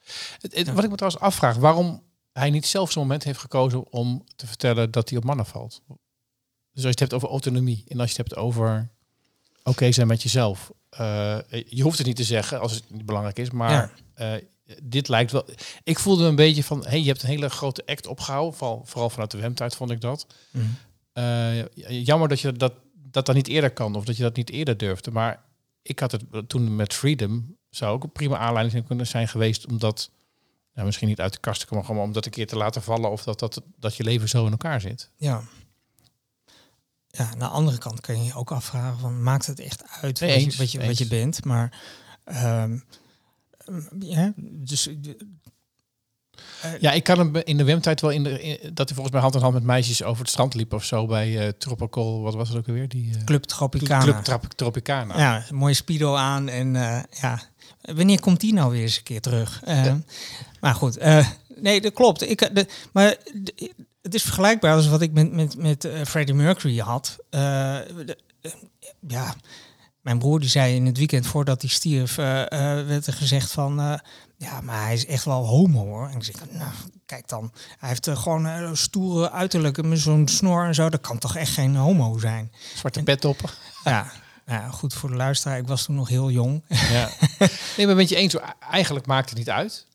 Het, 0.41 0.55
het- 0.55 0.67
Ja. 0.67 0.73
Wat 0.73 0.85
ik 0.85 0.91
me 0.91 0.97
trouwens 0.97 1.23
afvraag, 1.25 1.57
waarom 1.57 2.03
hij 2.35 2.51
niet 2.51 2.67
zelf 2.67 2.93
zo'n 2.93 3.03
moment 3.03 3.25
heeft 3.25 3.39
gekozen 3.39 3.93
om 3.93 4.25
te 4.37 4.47
vertellen 4.47 4.91
dat 4.91 5.09
hij 5.09 5.19
op 5.19 5.25
mannen 5.25 5.47
valt. 5.47 5.83
Dus 5.87 5.97
als 6.73 6.83
je 6.83 6.89
het 6.89 6.99
hebt 7.01 7.13
over 7.15 7.29
autonomie 7.29 7.85
en 7.89 8.01
als 8.01 8.11
je 8.11 8.17
het 8.17 8.29
hebt 8.29 8.41
over 8.41 8.89
oké 9.63 9.93
zijn 9.93 10.07
met 10.07 10.23
jezelf. 10.23 10.71
eh, 10.91 11.39
je 11.69 11.83
hoeft 11.83 11.99
het 11.99 12.07
niet 12.07 12.17
te 12.17 12.25
zeggen 12.25 12.61
als 12.61 12.73
het 12.75 12.91
niet 12.91 13.07
belangrijk 13.07 13.39
is, 13.39 13.51
maar 13.51 13.71
Ja. 13.71 13.91
eh, 14.15 14.43
dit 14.83 15.09
lijkt 15.09 15.33
wel. 15.33 15.49
Ik 15.83 15.99
voelde 15.99 16.25
een 16.25 16.37
beetje 16.37 16.65
van, 16.65 16.87
hey, 16.87 17.01
je 17.01 17.07
hebt 17.07 17.23
een 17.23 17.29
hele 17.29 17.49
grote 17.51 17.83
act 17.87 18.07
opgehouden, 18.07 18.55
vooral, 18.59 18.83
vooral 18.85 19.11
vanuit 19.11 19.31
de 19.31 19.39
webtijd 19.39 19.75
vond 19.77 19.91
ik 19.91 20.01
dat. 20.01 20.27
Eh, 21.13 21.67
jammer 22.05 22.29
dat 22.29 22.41
je 22.41 22.53
dat, 22.53 22.73
dat 22.95 23.27
dan 23.27 23.35
niet 23.35 23.49
eerder 23.49 23.71
kan 23.71 23.95
of 23.95 24.05
dat 24.05 24.17
je 24.17 24.23
dat 24.23 24.37
niet 24.37 24.51
eerder 24.51 24.77
durfde. 24.77 25.11
Maar 25.11 25.43
ik 25.83 25.99
had 25.99 26.13
het 26.13 26.25
toen 26.47 26.77
met 26.77 26.95
Freedom 26.95 27.57
zou 27.71 27.93
ook 27.95 28.03
een 28.03 28.13
prima 28.13 28.39
aanleiding 28.39 28.87
kunnen 28.87 29.07
zijn 29.07 29.29
geweest 29.29 29.67
om 29.67 29.79
dat 29.79 30.11
nou, 30.75 30.87
misschien 30.87 31.09
niet 31.09 31.21
uit 31.21 31.33
de 31.33 31.41
kast 31.41 31.61
te 31.61 31.67
komen, 31.67 31.85
gewoon 31.85 32.03
om 32.03 32.13
dat 32.13 32.25
een 32.25 32.31
keer 32.33 32.47
te 32.47 32.57
laten 32.57 32.83
vallen 32.83 33.11
of 33.11 33.23
dat, 33.23 33.39
dat, 33.39 33.63
dat 33.79 33.97
je 33.97 34.05
leven 34.05 34.29
zo 34.29 34.45
in 34.45 34.51
elkaar 34.51 34.81
zit. 34.81 35.11
ja. 35.17 35.43
Ja, 37.17 37.31
aan 37.31 37.39
de 37.39 37.47
andere 37.49 37.79
kant 37.79 38.01
kan 38.01 38.17
je 38.19 38.25
je 38.25 38.35
ook 38.35 38.53
afvragen 38.53 38.99
van 38.99 39.23
maakt 39.23 39.47
het 39.47 39.61
echt 39.61 39.83
uit 40.01 40.21
Nee, 40.21 40.45
wat, 40.45 40.53
je, 40.53 40.59
wat, 40.59 40.71
je, 40.73 40.79
wat 40.79 40.87
eens. 40.89 40.99
je 40.99 41.07
bent, 41.07 41.45
maar 41.45 41.81
ehm, 42.25 42.79
ja, 43.99 44.33
dus 44.37 44.87
eh, 44.87 46.81
Ja, 46.81 46.93
ik 46.93 47.05
kan 47.05 47.19
hem 47.19 47.37
in 47.37 47.57
de 47.57 47.65
webtijd 47.65 48.01
wel 48.01 48.11
in 48.11 48.23
de 48.25 48.41
in- 48.43 48.75
dat 48.75 48.87
hij 48.89 48.95
volgens 48.97 49.11
mij 49.11 49.21
hand 49.21 49.35
in 49.35 49.41
hand 49.41 49.55
met 49.55 49.63
meisjes 49.63 50.03
over 50.03 50.21
het 50.23 50.31
strand 50.31 50.55
liep 50.55 50.73
of 50.73 50.85
zo 50.85 51.07
bij 51.07 51.47
eh 51.47 51.49
Tropical, 51.59 52.21
wat 52.23 52.35
was 52.35 52.49
het 52.49 52.59
ook 52.59 52.69
alweer? 52.69 52.89
Die 52.89 53.15
eh, 53.17 53.25
Club 53.25 53.43
Tropicana. 53.45 54.03
Club 54.03 54.17
Trop- 54.25 54.53
Tropicana. 54.53 55.19
Ja, 55.19 55.45
mooie 55.51 55.75
speedo 55.75 56.15
aan 56.15 56.49
en 56.49 56.73
ja, 57.11 57.41
wanneer 57.81 58.21
komt 58.21 58.41
die 58.41 58.53
nou 58.53 58.71
weer 58.73 58.83
eens 58.83 58.97
een 58.97 59.03
keer 59.03 59.21
terug? 59.21 59.61
Eh, 59.65 59.93
Maar 60.61 60.75
goed, 60.75 60.97
eh, 60.97 61.29
nee, 61.57 61.81
dat 61.81 61.93
klopt. 61.93 62.23
Ik, 62.31 62.41
eh, 62.41 62.55
de, 62.55 62.67
maar 62.93 63.17
de- 63.35 63.73
het 64.03 64.15
is 64.15 64.23
vergelijkbaar 64.23 64.75
als 64.75 64.89
wat 64.89 65.01
ik 65.03 65.13
met, 65.13 65.33
met, 65.33 65.57
met 65.57 65.89
Freddie 66.07 66.35
Mercury 66.35 66.79
had. 66.79 67.17
De- 67.31 68.19
ja, 69.09 69.35
mijn 70.01 70.19
broer 70.19 70.41
die 70.41 70.49
zei 70.49 70.75
in 70.75 70.87
het 70.87 70.99
weekend 70.99 71.27
voordat 71.27 71.61
hij 71.61 71.71
stierf, 71.71 72.15
werd 72.15 73.07
er 73.07 73.13
gezegd 73.13 73.53
van, 73.53 74.01
ja, 74.37 74.61
maar 74.61 74.83
hij 74.85 74.95
is 74.95 75.07
echt 75.07 75.25
wel 75.25 75.47
homo 75.47 75.85
hoor. 75.85 76.09
En 76.09 76.17
ik 76.17 76.25
zeg, 76.25 76.35
nou, 76.51 76.71
kijk 77.07 77.29
dan, 77.29 77.53
hij 77.79 77.89
heeft 77.89 78.09
gewoon 78.13 78.77
stoere 78.77 79.31
uiterlijk 79.31 79.83
met 79.83 79.99
zo'n 79.99 80.29
snor 80.29 80.65
en 80.67 80.75
zo. 80.75 80.89
Dat 80.89 81.01
kan 81.01 81.19
toch 81.19 81.37
echt 81.37 81.53
geen 81.53 81.77
homo 81.77 82.19
zijn? 82.19 82.53
Zwarte 82.75 83.03
pet 83.03 83.25
op. 83.25 83.55
Ja, 83.85 84.13
nou, 84.47 84.71
goed 84.73 84.95
voor 84.95 85.11
de 85.11 85.17
luisteraar. 85.17 85.59
Ik 85.59 85.67
was 85.67 85.85
toen 85.85 85.95
nog 85.95 86.09
heel 86.09 86.31
jong. 86.31 86.65
Ja. 86.69 87.09
Nee, 87.77 87.87
maar 87.87 87.95
ben 87.95 88.09
je 88.09 88.17
eens, 88.17 88.37
eigenlijk 88.71 89.07
maakt 89.07 89.29
het 89.29 89.39
niet 89.39 89.51
uit. 89.51 89.87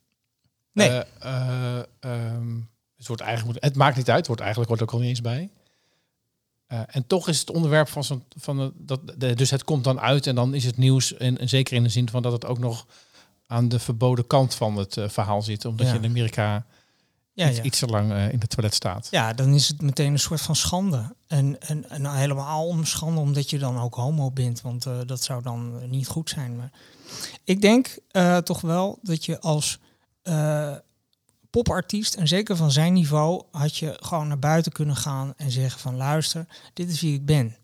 Nee. 0.71 0.89
Eh, 0.89 1.03
eh, 1.19 1.83
ehm, 1.99 2.55
het, 2.97 3.07
wordt 3.07 3.21
eigenlijk, 3.21 3.63
het 3.63 3.75
maakt 3.75 3.97
niet 3.97 4.09
uit, 4.09 4.17
het 4.17 4.27
wordt 4.27 4.41
eigenlijk 4.41 4.69
wordt 4.69 4.83
ook 4.83 4.91
al 4.93 4.99
niet 4.99 5.09
eens 5.09 5.21
bij. 5.21 5.49
Eh, 6.67 6.81
en 6.87 7.07
toch 7.07 7.27
is 7.27 7.39
het 7.39 7.51
onderwerp 7.51 7.87
van 7.87 8.03
zo'n 8.03 8.23
van 8.37 8.73
dat 8.75 9.01
de, 9.17 9.33
dus 9.33 9.49
het 9.49 9.63
komt 9.63 9.83
dan 9.83 9.99
uit 9.99 10.27
en 10.27 10.35
dan 10.35 10.53
is 10.53 10.65
het 10.65 10.77
nieuws 10.77 11.13
en, 11.13 11.37
en 11.37 11.49
zeker 11.49 11.75
in 11.75 11.83
de 11.83 11.89
zin 11.89 12.09
van 12.09 12.21
dat 12.21 12.31
het 12.31 12.45
ook 12.45 12.59
nog 12.59 12.85
aan 13.47 13.69
de 13.69 13.79
verboden 13.79 14.27
kant 14.27 14.55
van 14.55 14.75
het 14.75 14.97
verhaal 15.07 15.41
zit, 15.41 15.65
omdat 15.65 15.87
Ja. 15.87 15.93
je 15.93 15.99
in 15.99 16.05
Amerika 16.05 16.65
Ja, 17.39 17.49
iets, 17.49 17.59
iets 17.59 17.79
te 17.79 17.85
lang 17.85 18.11
eh, 18.11 18.31
in 18.31 18.39
het 18.39 18.49
toilet 18.49 18.73
staat. 18.73 19.07
ja, 19.11 19.33
dan 19.33 19.53
is 19.53 19.67
het 19.67 19.81
meteen 19.81 20.11
een 20.11 20.19
soort 20.19 20.41
van 20.41 20.55
schande. 20.55 21.15
En, 21.27 21.61
en, 21.61 21.89
en 21.89 22.15
helemaal 22.15 22.67
om 22.67 22.85
schande 22.85 23.19
omdat 23.19 23.49
je 23.49 23.59
dan 23.59 23.79
ook 23.79 23.95
homo 23.95 24.31
bent. 24.31 24.61
Want 24.61 24.85
eh, 24.85 24.97
dat 25.05 25.23
zou 25.23 25.43
dan 25.43 25.79
eh, 25.81 25.87
niet 25.87 26.07
goed 26.07 26.29
zijn. 26.29 26.55
Maar 26.55 26.71
ik 27.43 27.61
denk 27.61 27.97
toch 28.43 28.61
wel 28.61 28.99
dat 29.01 29.25
je 29.25 29.39
als 29.39 29.79
popartiest, 31.49 32.15
en 32.15 32.27
zeker 32.27 32.55
van 32.55 32.71
zijn 32.71 32.93
niveau, 32.93 33.43
had 33.51 33.77
je 33.77 33.97
gewoon 33.99 34.27
naar 34.27 34.39
buiten 34.39 34.71
kunnen 34.71 34.95
gaan 34.95 35.33
en 35.37 35.51
zeggen 35.51 35.79
van 35.79 35.95
luister, 35.95 36.45
dit 36.73 36.89
is 36.89 37.01
wie 37.01 37.13
ik 37.13 37.25
ben. 37.25 37.55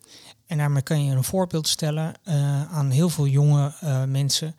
En 0.46 0.58
daarmee 0.58 0.82
kan 0.82 1.06
je 1.06 1.16
een 1.16 1.24
voorbeeld 1.24 1.68
stellen 1.68 2.14
aan 2.72 2.90
heel 2.90 3.10
veel 3.10 3.28
jonge 3.28 3.74
mensen 4.08 4.56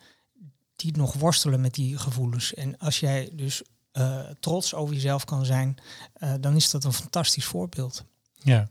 die 0.75 0.97
nog 0.97 1.13
worstelen 1.13 1.61
met 1.61 1.73
die 1.73 1.97
gevoelens. 1.97 2.53
En 2.53 2.77
als 2.79 2.99
jij 2.99 3.29
dus 3.33 3.63
eh, 3.97 4.19
trots 4.39 4.73
over 4.73 4.93
jezelf 4.93 5.25
kan 5.25 5.45
zijn, 5.45 5.77
eh, 6.13 6.33
dan 6.39 6.55
is 6.55 6.69
dat 6.69 6.83
een 6.83 6.93
fantastisch 6.93 7.45
voorbeeld. 7.45 8.03
Ja. 8.33 8.69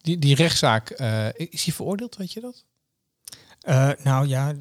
Die, 0.00 0.18
die 0.18 0.34
rechtszaak, 0.34 0.90
eh, 0.90 1.28
is 1.34 1.64
hij 1.64 1.74
veroordeeld, 1.74 2.16
weet 2.16 2.32
je 2.32 2.40
dat? 2.40 2.64
Nou 4.02 4.26
ja, 4.26 4.54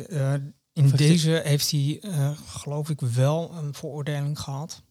in 0.73 0.85
Of 0.85 0.91
deze 0.91 1.41
heeft 1.43 1.71
hij, 1.71 1.99
geloof 2.45 2.89
ik, 2.89 2.99
wel 3.01 3.53
een 3.53 3.73
veroordeling 3.73 4.39
gehad. 4.39 4.81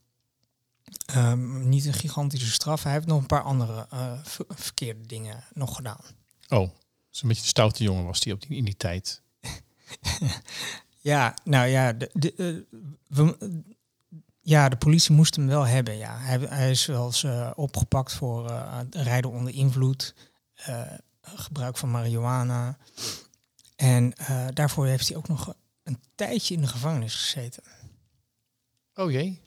Ehm, 1.07 1.69
niet 1.69 1.85
een 1.85 1.93
gigantische 1.93 2.51
straf. 2.51 2.83
Hij 2.83 2.93
heeft 2.93 3.07
nog 3.07 3.21
een 3.21 3.27
paar 3.27 3.43
andere 3.43 3.87
ver- 4.23 4.45
verkeerde 4.49 5.07
dingen 5.07 5.45
nog 5.53 5.77
gedaan. 5.77 6.05
Oh, 6.49 6.71
is 7.13 7.23
een 7.23 7.29
beetje 7.29 7.43
de 7.43 7.49
stoute 7.49 7.83
jongen 7.83 8.05
was 8.05 8.21
die 8.21 8.33
op 8.33 8.41
die, 8.41 8.57
in 8.57 8.65
die 8.65 8.77
tijd. 8.77 9.23
Ja, 11.05 11.35
nou 11.45 11.67
ja, 11.67 11.93
de, 11.93 12.11
de, 12.13 12.67
we, 13.09 13.63
ja, 14.45 14.69
de 14.69 14.77
politie 14.77 15.15
moest 15.15 15.37
hem 15.37 15.47
wel 15.47 15.67
hebben. 15.67 15.97
Ja. 15.97 16.19
Hij, 16.19 16.39
hij 16.39 16.71
is 16.71 16.87
wel 16.87 17.07
eens 17.07 17.25
eh, 17.25 17.51
opgepakt 17.55 18.13
voor 18.13 18.51
eh, 18.51 18.79
rijden 18.91 19.31
onder 19.31 19.55
invloed, 19.55 20.15
eh, 20.55 20.81
gebruik 21.23 21.77
van 21.77 21.91
marihuana. 21.91 22.77
En 23.77 24.13
daarvoor 24.53 24.87
heeft 24.87 25.09
hij 25.09 25.17
ook 25.17 25.29
nog 25.29 25.55
een 25.83 25.99
tijdje 26.15 26.55
in 26.55 26.61
de 26.61 26.67
gevangenis 26.67 27.15
gezeten. 27.15 27.63
Oh 28.95 29.11
jee. 29.11 29.41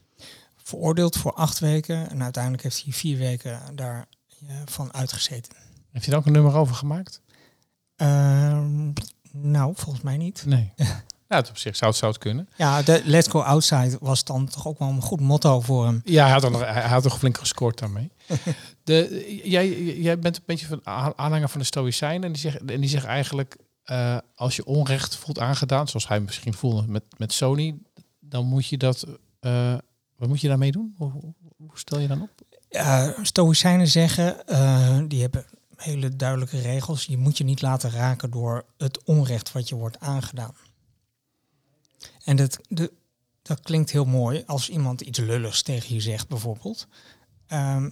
Veroordeeld 0.55 1.17
voor 1.17 1.33
acht 1.33 1.59
weken 1.59 2.09
en 2.09 2.23
uiteindelijk 2.23 2.63
heeft 2.63 2.83
hij 2.83 2.93
vier 2.93 3.17
weken 3.17 3.75
daarvan 3.75 4.93
uitgezeten. 4.93 5.53
Heeft 5.91 6.05
hij 6.05 6.13
er 6.13 6.19
ook 6.19 6.25
een 6.25 6.31
nummer 6.31 6.55
over 6.55 6.75
gemaakt? 6.75 7.21
Ehm, 7.95 8.91
nou, 9.31 9.73
volgens 9.75 10.03
mij 10.03 10.17
niet. 10.17 10.45
Nee. 10.45 10.73
ja, 11.29 11.35
het 11.35 11.49
op 11.49 11.57
zich 11.57 11.75
zou 11.75 11.89
het, 11.91 11.99
zou 11.99 12.11
het 12.11 12.21
kunnen. 12.21 12.49
Ja, 12.57 12.81
de 12.81 13.01
Let's 13.05 13.27
Go 13.27 13.39
Outside 13.41 13.97
was 13.99 14.23
dan 14.23 14.47
toch 14.47 14.67
ook 14.67 14.79
wel 14.79 14.87
een 14.87 15.01
goed 15.01 15.19
motto 15.19 15.61
voor 15.61 15.85
hem. 15.85 16.01
Ja, 16.05 16.23
hij 16.23 16.33
had, 16.33 16.43
er 16.43 16.51
nog, 16.51 16.61
hij 16.65 16.87
had 16.87 17.03
toch 17.03 17.17
flink 17.17 17.37
gescoord 17.37 17.79
daarmee. 17.79 18.11
De, 18.83 19.39
jij, 19.43 19.83
jij 19.93 20.19
bent 20.19 20.37
een 20.37 20.43
beetje 20.45 20.65
van 20.67 20.79
aan- 20.83 21.13
aanhanger 21.15 21.49
van 21.49 21.59
de 21.59 21.65
Stoïcijnen. 21.65 22.23
En 22.23 22.31
die 22.31 22.41
zeggen, 22.41 22.67
en 22.69 22.79
die 22.81 22.89
zeggen 22.89 23.09
eigenlijk, 23.09 23.55
eh, 23.83 24.17
als 24.35 24.55
je 24.55 24.65
onrecht 24.65 25.15
voelt 25.15 25.39
aangedaan, 25.39 25.87
zoals 25.87 26.07
hij 26.07 26.19
misschien 26.19 26.53
voelde 26.53 26.83
met, 26.87 27.03
met 27.17 27.33
Sony, 27.33 27.75
dan 28.19 28.45
moet 28.45 28.67
je 28.67 28.77
dat... 28.77 29.05
eh, 29.39 29.73
wat 30.15 30.27
moet 30.27 30.41
je 30.41 30.47
daarmee 30.47 30.71
doen? 30.71 30.93
Hoe, 30.97 31.11
hoe- 31.11 31.33
hoe 31.57 31.69
stel 31.73 31.99
je 31.99 32.07
dan 32.07 32.21
op? 32.21 32.29
Uh, 32.71 33.07
Stoïcijnen 33.21 33.87
zeggen, 33.87 34.47
eh, 34.47 34.99
die 35.07 35.21
hebben 35.21 35.45
hele 35.75 36.15
duidelijke 36.15 36.59
regels. 36.61 37.05
Je 37.05 37.17
moet 37.17 37.37
je 37.37 37.43
niet 37.43 37.61
laten 37.61 37.91
raken 37.91 38.31
door 38.31 38.65
het 38.77 39.03
onrecht 39.03 39.51
wat 39.51 39.69
je 39.69 39.75
wordt 39.75 39.99
aangedaan. 39.99 40.53
En 42.27 42.35
dat, 42.35 42.59
de, 42.69 42.91
dat 43.41 43.59
klinkt 43.61 43.91
heel 43.91 44.05
mooi 44.05 44.43
als 44.45 44.69
iemand 44.69 45.01
iets 45.01 45.19
lulligs 45.19 45.61
tegen 45.61 45.95
je 45.95 46.01
zegt, 46.01 46.27
bijvoorbeeld. 46.27 46.87
Ehm, 47.47 47.89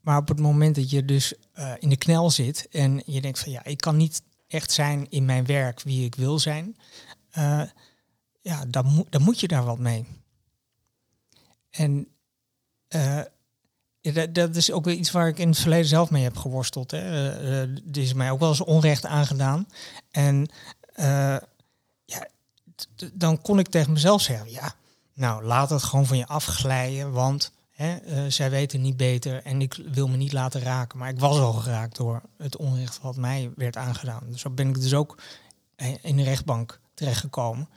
maar 0.00 0.18
op 0.18 0.28
het 0.28 0.40
moment 0.40 0.74
dat 0.74 0.90
je 0.90 1.04
dus 1.04 1.34
eh, 1.52 1.72
in 1.78 1.88
de 1.88 1.96
knel 1.96 2.30
zit 2.30 2.68
en 2.70 3.02
je 3.06 3.20
denkt 3.20 3.38
van 3.38 3.52
ja, 3.52 3.64
ik 3.64 3.80
kan 3.80 3.96
niet 3.96 4.22
echt 4.46 4.72
zijn 4.72 5.10
in 5.10 5.24
mijn 5.24 5.46
werk 5.46 5.80
wie 5.80 6.04
ik 6.04 6.14
wil 6.14 6.38
zijn, 6.38 6.76
eh, 7.30 7.62
ja, 8.40 8.64
dan, 8.68 8.86
moet 8.86 9.18
moet 9.18 9.40
je 9.40 9.48
daar 9.48 9.64
wat 9.64 9.78
mee. 9.78 10.06
En 11.70 12.08
eh, 12.88 13.20
dat, 14.00 14.34
dat 14.34 14.56
is 14.56 14.72
ook 14.72 14.84
weer 14.84 14.94
iets 14.94 15.10
waar 15.10 15.28
ik 15.28 15.38
in 15.38 15.48
het 15.48 15.58
verleden 15.58 15.88
zelf 15.88 16.10
mee 16.10 16.22
heb 16.22 16.36
geworsteld. 16.36 16.90
Hè. 16.90 16.98
Er 17.70 17.98
is 17.98 18.12
mij 18.12 18.30
ook 18.30 18.40
wel 18.40 18.48
eens 18.48 18.60
onrecht 18.60 19.06
aangedaan. 19.06 19.66
En 20.10 20.48
ja, 22.04 22.28
dan 23.12 23.40
kon 23.40 23.58
ik 23.58 23.68
tegen 23.68 23.92
mezelf 23.92 24.22
zeggen, 24.22 24.50
ja, 24.50 24.74
nou 25.14 25.44
laat 25.44 25.70
het 25.70 25.82
gewoon 25.82 26.06
van 26.06 26.16
je 26.16 26.26
afglijden, 26.26 27.12
want 27.12 27.52
hè, 27.70 27.96
eh, 27.96 28.24
zij 28.28 28.50
weten 28.50 28.80
niet 28.80 28.96
beter 28.96 29.42
en 29.42 29.60
ik 29.60 29.74
wil 29.92 30.08
me 30.08 30.16
niet 30.16 30.32
laten 30.32 30.60
raken. 30.60 30.98
Maar 30.98 31.08
ik 31.08 31.18
was 31.18 31.38
al 31.38 31.52
geraakt 31.52 31.96
door 31.96 32.22
het 32.36 32.56
onrecht 32.56 33.00
wat 33.00 33.16
mij 33.16 33.50
werd 33.56 33.76
aangedaan. 33.76 34.22
Dus 34.26 34.40
zo 34.40 34.50
ben 34.50 34.68
ik 34.68 34.74
dus 34.74 34.94
ook 34.94 35.18
eh, 35.76 36.04
in 36.04 36.16
de 36.16 36.22
rechtbank 36.22 36.80
terechtgekomen. 36.94 37.68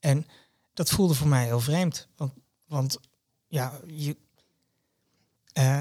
En 0.00 0.26
dat 0.74 0.90
voelde 0.90 1.14
voor 1.14 1.28
mij 1.28 1.44
heel 1.44 1.60
vreemd. 1.60 2.08
Want, 2.16 2.32
want 2.66 2.98
ja, 3.46 3.72
je, 3.86 4.16
eh, 5.52 5.80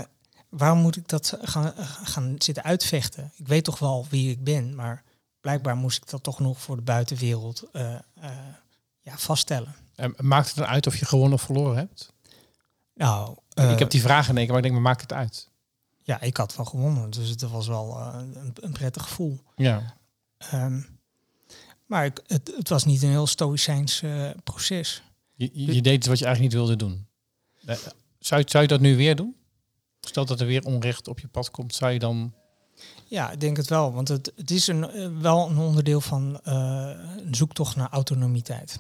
waarom 0.50 0.80
moet 0.80 0.96
ik 0.96 1.08
dat 1.08 1.38
gaan, 1.42 1.74
gaan 2.04 2.36
zitten 2.38 2.64
uitvechten? 2.64 3.32
Ik 3.36 3.48
weet 3.48 3.64
toch 3.64 3.80
wel 3.80 4.06
wie 4.10 4.32
ik 4.32 4.44
ben, 4.44 4.76
maar 4.76 5.04
blijkbaar 5.46 5.76
moest 5.76 5.98
ik 5.98 6.10
dat 6.10 6.24
toch 6.24 6.40
nog 6.40 6.62
voor 6.62 6.76
de 6.76 6.82
buitenwereld 6.82 7.64
eh, 7.72 7.96
eh, 7.96 8.02
ja, 9.02 9.18
vaststellen. 9.18 9.76
En 9.96 10.16
maakt 10.18 10.48
het 10.48 10.56
dan 10.56 10.66
uit 10.66 10.88
of 10.88 10.98
je 10.98 11.06
gewonnen 11.06 11.34
of 11.34 11.42
verloren 11.42 11.78
hebt? 11.78 12.14
Nou, 12.94 13.38
eh, 13.54 13.72
ik 13.72 13.80
heb 13.80 13.90
die 13.90 14.02
vraag 14.02 14.30
in 14.30 14.38
één 14.38 14.46
keer, 14.46 14.54
maar 14.54 14.64
ik 14.64 14.64
denk, 14.64 14.74
maar 14.74 14.92
maakt 14.92 15.02
het 15.02 15.14
uit? 15.14 15.50
ja, 16.06 16.22
ik 16.22 16.38
had 16.38 16.56
wel 16.56 16.66
gewonnen, 16.66 17.10
dus 17.10 17.30
het 17.30 17.42
was 17.42 17.68
wel 17.68 18.00
eh, 18.00 18.20
een, 18.34 18.54
een 18.56 18.72
prettig 18.72 19.04
gevoel. 19.04 19.40
Ja. 19.56 19.98
Ehm, 20.38 20.82
maar 21.86 22.06
ik, 22.06 22.22
het, 22.28 22.54
het 22.58 22.70
was 22.70 22.86
niet 22.86 23.04
een 23.04 23.10
heel 23.10 23.28
stoïcijns 23.28 24.02
eh, 24.02 24.30
proces. 24.44 25.04
Je, 25.34 25.50
je 25.54 25.82
deed 25.82 26.06
wat 26.06 26.20
je 26.20 26.26
eigenlijk 26.26 26.40
niet 26.54 26.64
wilde 26.64 26.76
doen. 26.76 27.08
Eh, 27.66 27.78
Zou, 28.20 28.44
zou 28.46 28.64
je 28.64 28.70
dat 28.70 28.80
nu 28.80 28.96
weer 28.96 29.16
doen? 29.16 29.36
Stel 30.00 30.26
dat 30.26 30.40
er 30.40 30.48
weer 30.48 30.64
onrecht 30.64 31.08
op 31.08 31.20
je 31.20 31.28
pad 31.28 31.52
komt, 31.52 31.76
zou 31.76 31.92
je 31.92 32.00
dan... 32.00 32.34
Ja, 33.08 33.32
ik 33.32 33.40
denk 33.40 33.58
het 33.58 33.68
wel, 33.70 33.94
want 33.94 34.08
het, 34.08 34.32
het 34.36 34.52
is 34.52 34.68
een, 34.68 34.90
eh, 34.90 35.08
wel 35.20 35.50
een 35.50 35.58
onderdeel 35.58 36.02
van 36.02 36.40
eh, 36.44 36.90
een 37.26 37.36
zoektocht 37.36 37.76
naar 37.76 37.90
autonomiteit. 37.90 38.80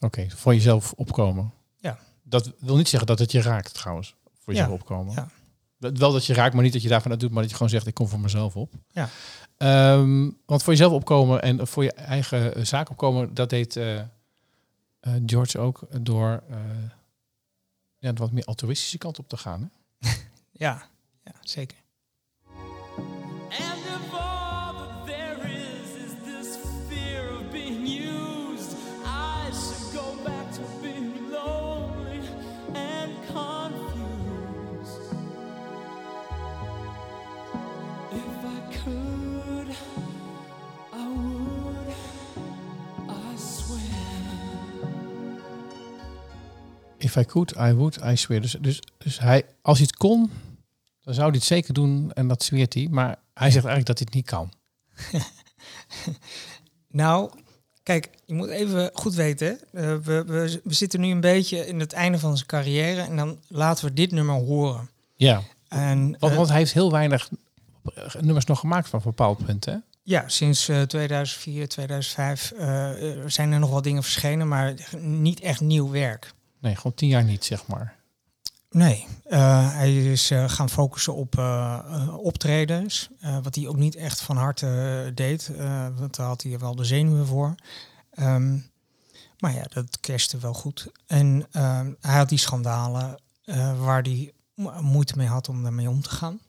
Oké, 0.00 0.30
voor 0.30 0.54
jezelf 0.54 0.92
opkomen. 0.92 1.52
Ja. 1.78 1.98
Dat 2.22 2.52
wil 2.58 2.76
niet 2.76 2.88
zeggen 2.88 3.08
dat 3.08 3.18
het 3.18 3.32
je 3.32 3.40
raakt 3.42 3.74
trouwens, 3.74 4.14
voor 4.38 4.52
jezelf 4.52 4.68
Ja, 4.68 4.74
opkomen. 4.74 5.14
ja. 5.14 5.28
Wel 5.90 6.12
dat 6.12 6.26
je 6.26 6.34
raakt, 6.34 6.54
maar 6.54 6.62
niet 6.62 6.72
dat 6.72 6.82
je 6.82 6.88
daarvan 6.88 7.10
uit 7.10 7.20
doet, 7.20 7.30
maar 7.30 7.40
dat 7.40 7.50
je 7.50 7.56
gewoon 7.56 7.72
zegt, 7.72 7.86
ik 7.86 7.94
kom 7.94 8.08
voor 8.08 8.20
mezelf 8.20 8.56
op. 8.56 8.72
Ja. 8.90 9.08
Ehm, 9.56 10.30
want 10.46 10.62
voor 10.62 10.72
jezelf 10.72 10.92
opkomen 10.92 11.42
en 11.42 11.66
voor 11.66 11.82
je 11.84 11.92
eigen 11.92 12.54
eh, 12.54 12.64
zaak 12.64 12.90
opkomen, 12.90 13.34
dat 13.34 13.50
deed 13.50 13.80
George 15.26 15.58
ook 15.58 15.86
door 16.00 16.42
eh, 16.50 16.56
ja, 17.98 18.12
de 18.12 18.20
wat 18.20 18.32
meer 18.32 18.44
altruïstische 18.44 18.98
kant 18.98 19.18
op 19.18 19.28
te 19.28 19.36
gaan. 19.36 19.70
Hè? 19.98 20.08
Ja, 20.52 20.88
ja 21.24 21.32
zeker. 21.40 21.76
If 47.16 47.16
I 47.16 47.24
could, 47.24 47.54
I 47.56 47.72
would, 47.72 47.98
I 48.04 48.16
swear. 48.16 48.40
Dus, 48.40 48.56
dus, 48.60 48.82
dus 48.98 49.18
hij, 49.18 49.44
als 49.62 49.78
hij 49.78 49.86
het 49.86 49.96
kon, 49.96 50.30
dan 51.04 51.14
zou 51.14 51.28
hij 51.28 51.36
het 51.36 51.46
zeker 51.46 51.74
doen 51.74 52.12
en 52.12 52.28
dat 52.28 52.42
zweert 52.42 52.74
hij. 52.74 52.88
Maar 52.90 53.18
hij 53.34 53.50
zegt 53.50 53.64
eigenlijk 53.64 53.86
dat 53.86 53.98
hij 53.98 54.06
het 54.06 54.14
niet 54.14 54.26
kan. 54.26 54.52
Nou, 56.94 57.30
kijk, 57.82 58.10
je 58.24 58.34
moet 58.34 58.48
even 58.48 58.90
goed 58.94 59.14
weten. 59.14 59.58
Eh, 59.72 59.82
we, 59.82 60.24
we, 60.24 60.60
we 60.64 60.74
zitten 60.74 61.00
nu 61.00 61.10
een 61.10 61.20
beetje 61.20 61.66
in 61.66 61.80
het 61.80 61.92
einde 61.92 62.18
van 62.18 62.36
zijn 62.36 62.48
carrière 62.48 63.00
en 63.00 63.16
dan 63.16 63.38
laten 63.48 63.84
we 63.84 63.92
dit 63.92 64.10
nummer 64.10 64.34
horen. 64.34 64.90
Ja, 65.16 65.42
En 65.68 66.16
want, 66.18 66.32
eh, 66.32 66.36
want 66.36 66.48
hij 66.48 66.58
heeft 66.58 66.72
heel 66.72 66.90
weinig 66.90 67.28
eh, 67.94 68.14
nummers 68.20 68.44
nog 68.44 68.60
gemaakt 68.60 68.88
van 68.88 69.00
bepaald 69.04 69.44
punt, 69.44 69.64
hè? 69.64 69.76
ja, 70.02 70.28
sinds 70.28 70.68
eh, 70.68 70.82
2004, 70.82 71.68
2005 71.68 72.52
eh, 72.52 73.10
eh, 73.10 73.18
zijn 73.26 73.52
er 73.52 73.58
nog 73.58 73.70
wel 73.70 73.82
dingen 73.82 74.02
verschenen, 74.02 74.48
maar 74.48 74.74
niet 75.00 75.40
echt 75.40 75.60
nieuw 75.60 75.90
werk. 75.90 76.32
Nee, 76.62 76.76
gewoon 76.76 76.94
tien 76.94 77.08
jaar 77.08 77.24
niet, 77.24 77.44
zeg 77.44 77.66
maar. 77.66 77.96
Nee, 78.70 79.06
eh, 79.24 79.74
hij 79.74 80.12
is 80.12 80.30
eh, 80.30 80.48
gaan 80.48 80.70
focussen 80.70 81.14
op 81.14 81.38
eh, 81.38 82.14
optredens, 82.18 83.08
wat 83.42 83.54
hij 83.54 83.66
ook 83.68 83.76
niet 83.76 83.94
echt 83.96 84.20
van 84.20 84.36
harte 84.36 85.10
deed, 85.14 85.50
want 85.98 86.16
daar 86.16 86.26
had 86.26 86.42
hij 86.42 86.58
wel 86.58 86.74
de 86.76 86.84
zenuwen 86.84 87.26
voor. 87.26 87.54
Ehm, 88.10 88.58
maar 89.38 89.54
ja, 89.54 89.62
dat 89.68 90.00
kerste 90.00 90.38
wel 90.38 90.54
goed. 90.54 90.90
En 91.06 91.46
ehm, 91.50 91.92
hij 92.00 92.16
had 92.16 92.28
die 92.28 92.38
schandalen 92.38 93.20
waar 93.78 94.02
hij 94.02 94.32
mo- 94.54 94.82
moeite 94.82 95.16
mee 95.16 95.26
had 95.28 95.48
om 95.48 95.62
daarmee 95.62 95.88
om 95.88 96.02
te 96.02 96.10
gaan. 96.10 96.40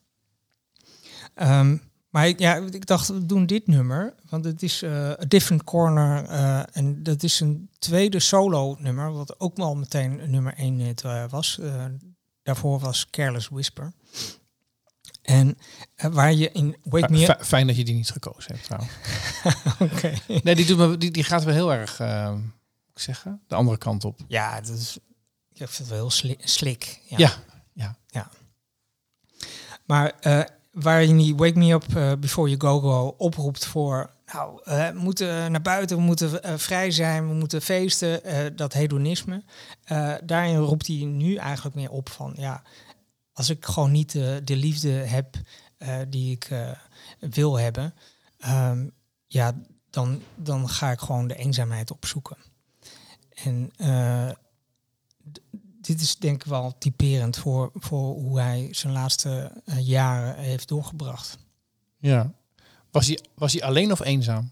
Ehm, 1.33 1.77
maar 2.13 2.27
ik, 2.27 2.39
ja, 2.39 2.55
ik 2.55 2.85
dacht, 2.85 3.07
we 3.07 3.25
doen 3.25 3.45
dit 3.45 3.67
nummer, 3.67 4.13
want 4.29 4.45
het 4.45 4.63
is 4.63 4.81
eh 4.81 5.09
A 5.09 5.25
Different 5.27 5.63
Corner. 5.63 6.25
eh, 6.25 6.63
en 6.71 7.03
dat 7.03 7.23
is 7.23 7.39
een 7.39 7.69
tweede 7.79 8.19
solo 8.19 8.75
nummer, 8.79 9.11
wat 9.13 9.39
ook 9.39 9.57
wel 9.57 9.75
meteen 9.75 10.29
nummer 10.29 10.53
één 10.53 10.79
hit 10.79 11.01
eh, 11.03 11.25
was. 11.29 11.59
Daarvoor 12.43 12.79
was 12.79 13.09
Careless 13.09 13.47
Whisper. 13.47 13.93
En 15.21 15.57
waar 15.95 16.33
je 16.33 16.51
in 16.51 16.75
Wake 16.83 17.11
Me 17.11 17.29
Up... 17.29 17.43
Fijn 17.43 17.67
dat 17.67 17.75
je 17.75 17.83
die 17.83 17.93
niet 17.95 18.09
gekozen 18.09 18.53
hebt, 18.55 18.63
trouwens. 18.65 18.93
Oké. 19.95 20.13
Nee, 20.43 20.55
die, 20.55 20.65
doet 20.65 20.77
me, 20.77 20.97
die, 20.97 21.11
die 21.11 21.23
gaat 21.23 21.43
wel 21.43 21.53
heel 21.53 21.73
erg, 21.73 21.99
eh, 21.99 22.31
moet 22.33 22.41
ik 22.93 22.99
zeggen, 22.99 23.41
de 23.47 23.55
andere 23.55 23.77
kant 23.77 24.05
op. 24.05 24.19
Ja, 24.27 24.61
dat 24.61 24.77
is 24.77 24.97
Ik 25.51 25.57
vind 25.57 25.77
het 25.77 25.87
wel 25.87 25.97
heel 25.97 26.09
sli- 26.09 26.37
slik. 26.39 26.99
Ja. 27.07 27.33
Ja, 27.73 27.95
ja. 28.07 28.29
Maar 29.85 30.13
waar 30.73 31.03
je 31.03 31.15
die 31.15 31.35
Wake 31.35 31.57
Me 31.57 31.73
Up 31.73 31.95
eh, 31.95 32.11
Before 32.19 32.49
You 32.49 32.61
Go 32.61 32.79
Go 32.79 33.15
oproept 33.17 33.65
voor... 33.65 34.09
Nou, 34.25 34.61
eh, 34.63 34.89
we 34.89 34.99
moeten 34.99 35.51
naar 35.51 35.61
buiten, 35.61 35.97
we 35.97 36.03
moeten 36.03 36.43
eh, 36.43 36.57
vrij 36.57 36.91
zijn, 36.91 37.27
we 37.27 37.33
moeten 37.33 37.61
feesten. 37.61 38.21
dat 38.55 38.73
hedonisme. 38.73 39.43
Daarin 40.23 40.57
roept 40.57 40.87
hij 40.87 40.95
nu 40.95 41.35
eigenlijk 41.35 41.75
meer 41.75 41.91
op 41.91 42.09
van... 42.09 42.33
Ja, 42.37 42.61
als 43.33 43.49
ik 43.49 43.65
gewoon 43.65 43.91
niet 43.91 44.11
de 44.43 44.55
liefde 44.55 44.89
heb 44.89 45.35
die 46.07 46.31
ik 46.31 46.49
wil 47.19 47.59
hebben... 47.59 47.93
ehm, 48.39 48.87
ja, 49.27 49.53
dan, 49.89 50.21
dan 50.35 50.69
ga 50.69 50.91
ik 50.91 50.99
gewoon 50.99 51.27
de 51.27 51.35
eenzaamheid 51.35 51.91
opzoeken. 51.91 52.37
En 53.33 53.71
dit 55.85 56.01
is 56.01 56.15
denk 56.17 56.41
ik 56.43 56.47
wel 56.49 56.77
typerend 56.77 57.37
voor, 57.37 57.71
voor 57.73 58.13
hoe 58.13 58.39
hij 58.39 58.67
zijn 58.71 58.93
laatste 58.93 59.61
eh, 59.65 59.87
jaren 59.87 60.35
heeft 60.37 60.67
doorgebracht. 60.67 61.37
ja. 61.97 62.33
Was, 62.91 63.07
hij, 63.07 63.19
was 63.35 63.53
hij 63.53 63.63
alleen 63.63 63.91
of 63.91 63.99
eenzaam? 63.99 64.51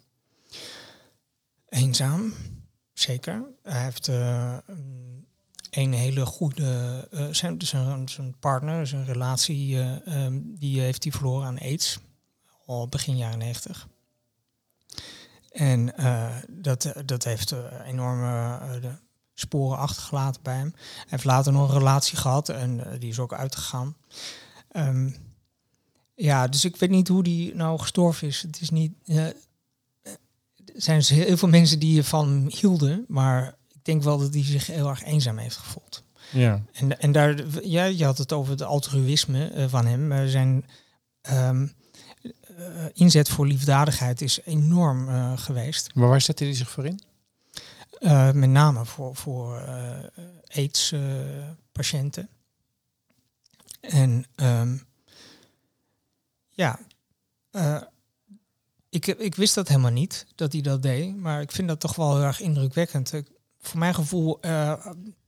Eenzaam, 1.69 2.33
zeker. 2.93 3.43
Hij 3.63 3.83
heeft 3.83 4.07
eh, 4.07 4.57
een- 4.65 5.93
hele 5.93 6.25
goede, 6.25 7.07
eh, 7.11 7.27
zijn, 7.31 7.61
zijn, 7.61 8.09
zijn 8.09 8.35
partner, 8.39 8.87
zijn 8.87 9.05
relatie, 9.05 9.79
eh, 9.79 10.07
ehm, 10.25 10.39
die 10.43 10.79
heeft 10.81 11.03
hij 11.03 11.11
verloren 11.11 11.47
aan 11.47 11.59
aids. 11.59 11.99
Al 12.65 12.87
begin 12.87 13.17
jaren 13.17 13.37
90. 13.37 13.87
En 15.51 15.93
dat, 16.49 16.93
dat 17.05 17.23
heeft 17.23 17.53
enorme 17.85 18.79
de 18.79 18.95
sporen 19.41 19.77
achtergelaten 19.77 20.41
bij 20.41 20.55
hem. 20.55 20.73
Hij 20.75 21.05
heeft 21.05 21.23
later 21.23 21.51
nog 21.53 21.69
een 21.69 21.77
relatie 21.77 22.17
gehad 22.17 22.49
en 22.49 22.85
eh, 22.85 22.99
die 22.99 23.09
is 23.09 23.19
ook 23.19 23.33
uitgegaan. 23.33 23.95
Ehm, 24.71 25.09
ja, 26.15 26.47
dus 26.47 26.65
ik 26.65 26.75
weet 26.75 26.89
niet 26.89 27.07
hoe 27.07 27.23
die 27.23 27.55
nou 27.55 27.79
gestorven 27.79 28.27
is. 28.27 28.41
Het 28.41 28.61
is 28.61 28.69
niet. 28.69 28.93
eh, 29.05 29.25
er 29.25 30.81
zijn 30.81 30.97
dus 30.97 31.09
heel 31.09 31.37
veel 31.37 31.47
mensen 31.47 31.79
die 31.79 32.03
hem 32.09 32.47
hielden, 32.47 33.05
maar 33.07 33.55
ik 33.67 33.85
denk 33.85 34.03
wel 34.03 34.17
dat 34.17 34.33
hij 34.33 34.43
zich 34.43 34.67
heel 34.67 34.89
erg 34.89 35.03
eenzaam 35.03 35.37
heeft 35.37 35.57
gevoeld. 35.57 36.03
Ja. 36.31 36.61
En, 36.71 36.99
en 36.99 37.11
daar, 37.11 37.35
ja, 37.63 37.83
je 37.83 38.05
had 38.05 38.17
het 38.17 38.33
over 38.33 38.51
het 38.51 38.61
altruïsme 38.61 39.47
eh, 39.47 39.65
van 39.67 39.85
hem. 39.85 40.27
zijn 40.29 40.65
ehm, 41.21 41.67
eh, 42.57 42.85
inzet 42.93 43.29
voor 43.29 43.47
liefdadigheid 43.47 44.21
is 44.21 44.39
enorm 44.43 45.07
geweest. 45.37 45.95
Maar 45.95 46.07
waar 46.07 46.21
zette 46.21 46.43
hij 46.43 46.53
zich 46.53 46.69
voor 46.69 46.85
in? 46.85 46.99
Eh, 48.01 48.31
met 48.31 48.49
name 48.49 48.85
voor, 48.85 49.15
voor 49.15 49.57
eh 49.57 50.03
AIDS-patiënten. 50.55 52.29
en 53.81 54.25
ehm, 54.35 54.77
ja, 56.49 56.79
eh, 57.51 57.81
ik, 58.89 59.07
ik 59.07 59.35
wist 59.35 59.55
dat 59.55 59.67
helemaal 59.67 59.91
niet, 59.91 60.25
dat 60.35 60.51
hij 60.53 60.61
dat 60.61 60.81
deed. 60.83 61.15
Maar 61.17 61.41
ik 61.41 61.51
vind 61.51 61.67
dat 61.67 61.79
toch 61.79 61.95
wel 61.95 62.15
heel 62.15 62.25
erg 62.25 62.39
indrukwekkend. 62.39 63.13
Ik- 63.13 63.31
voor 63.59 63.79
mijn 63.79 63.93
gevoel 63.93 64.39
eh, 64.41 64.71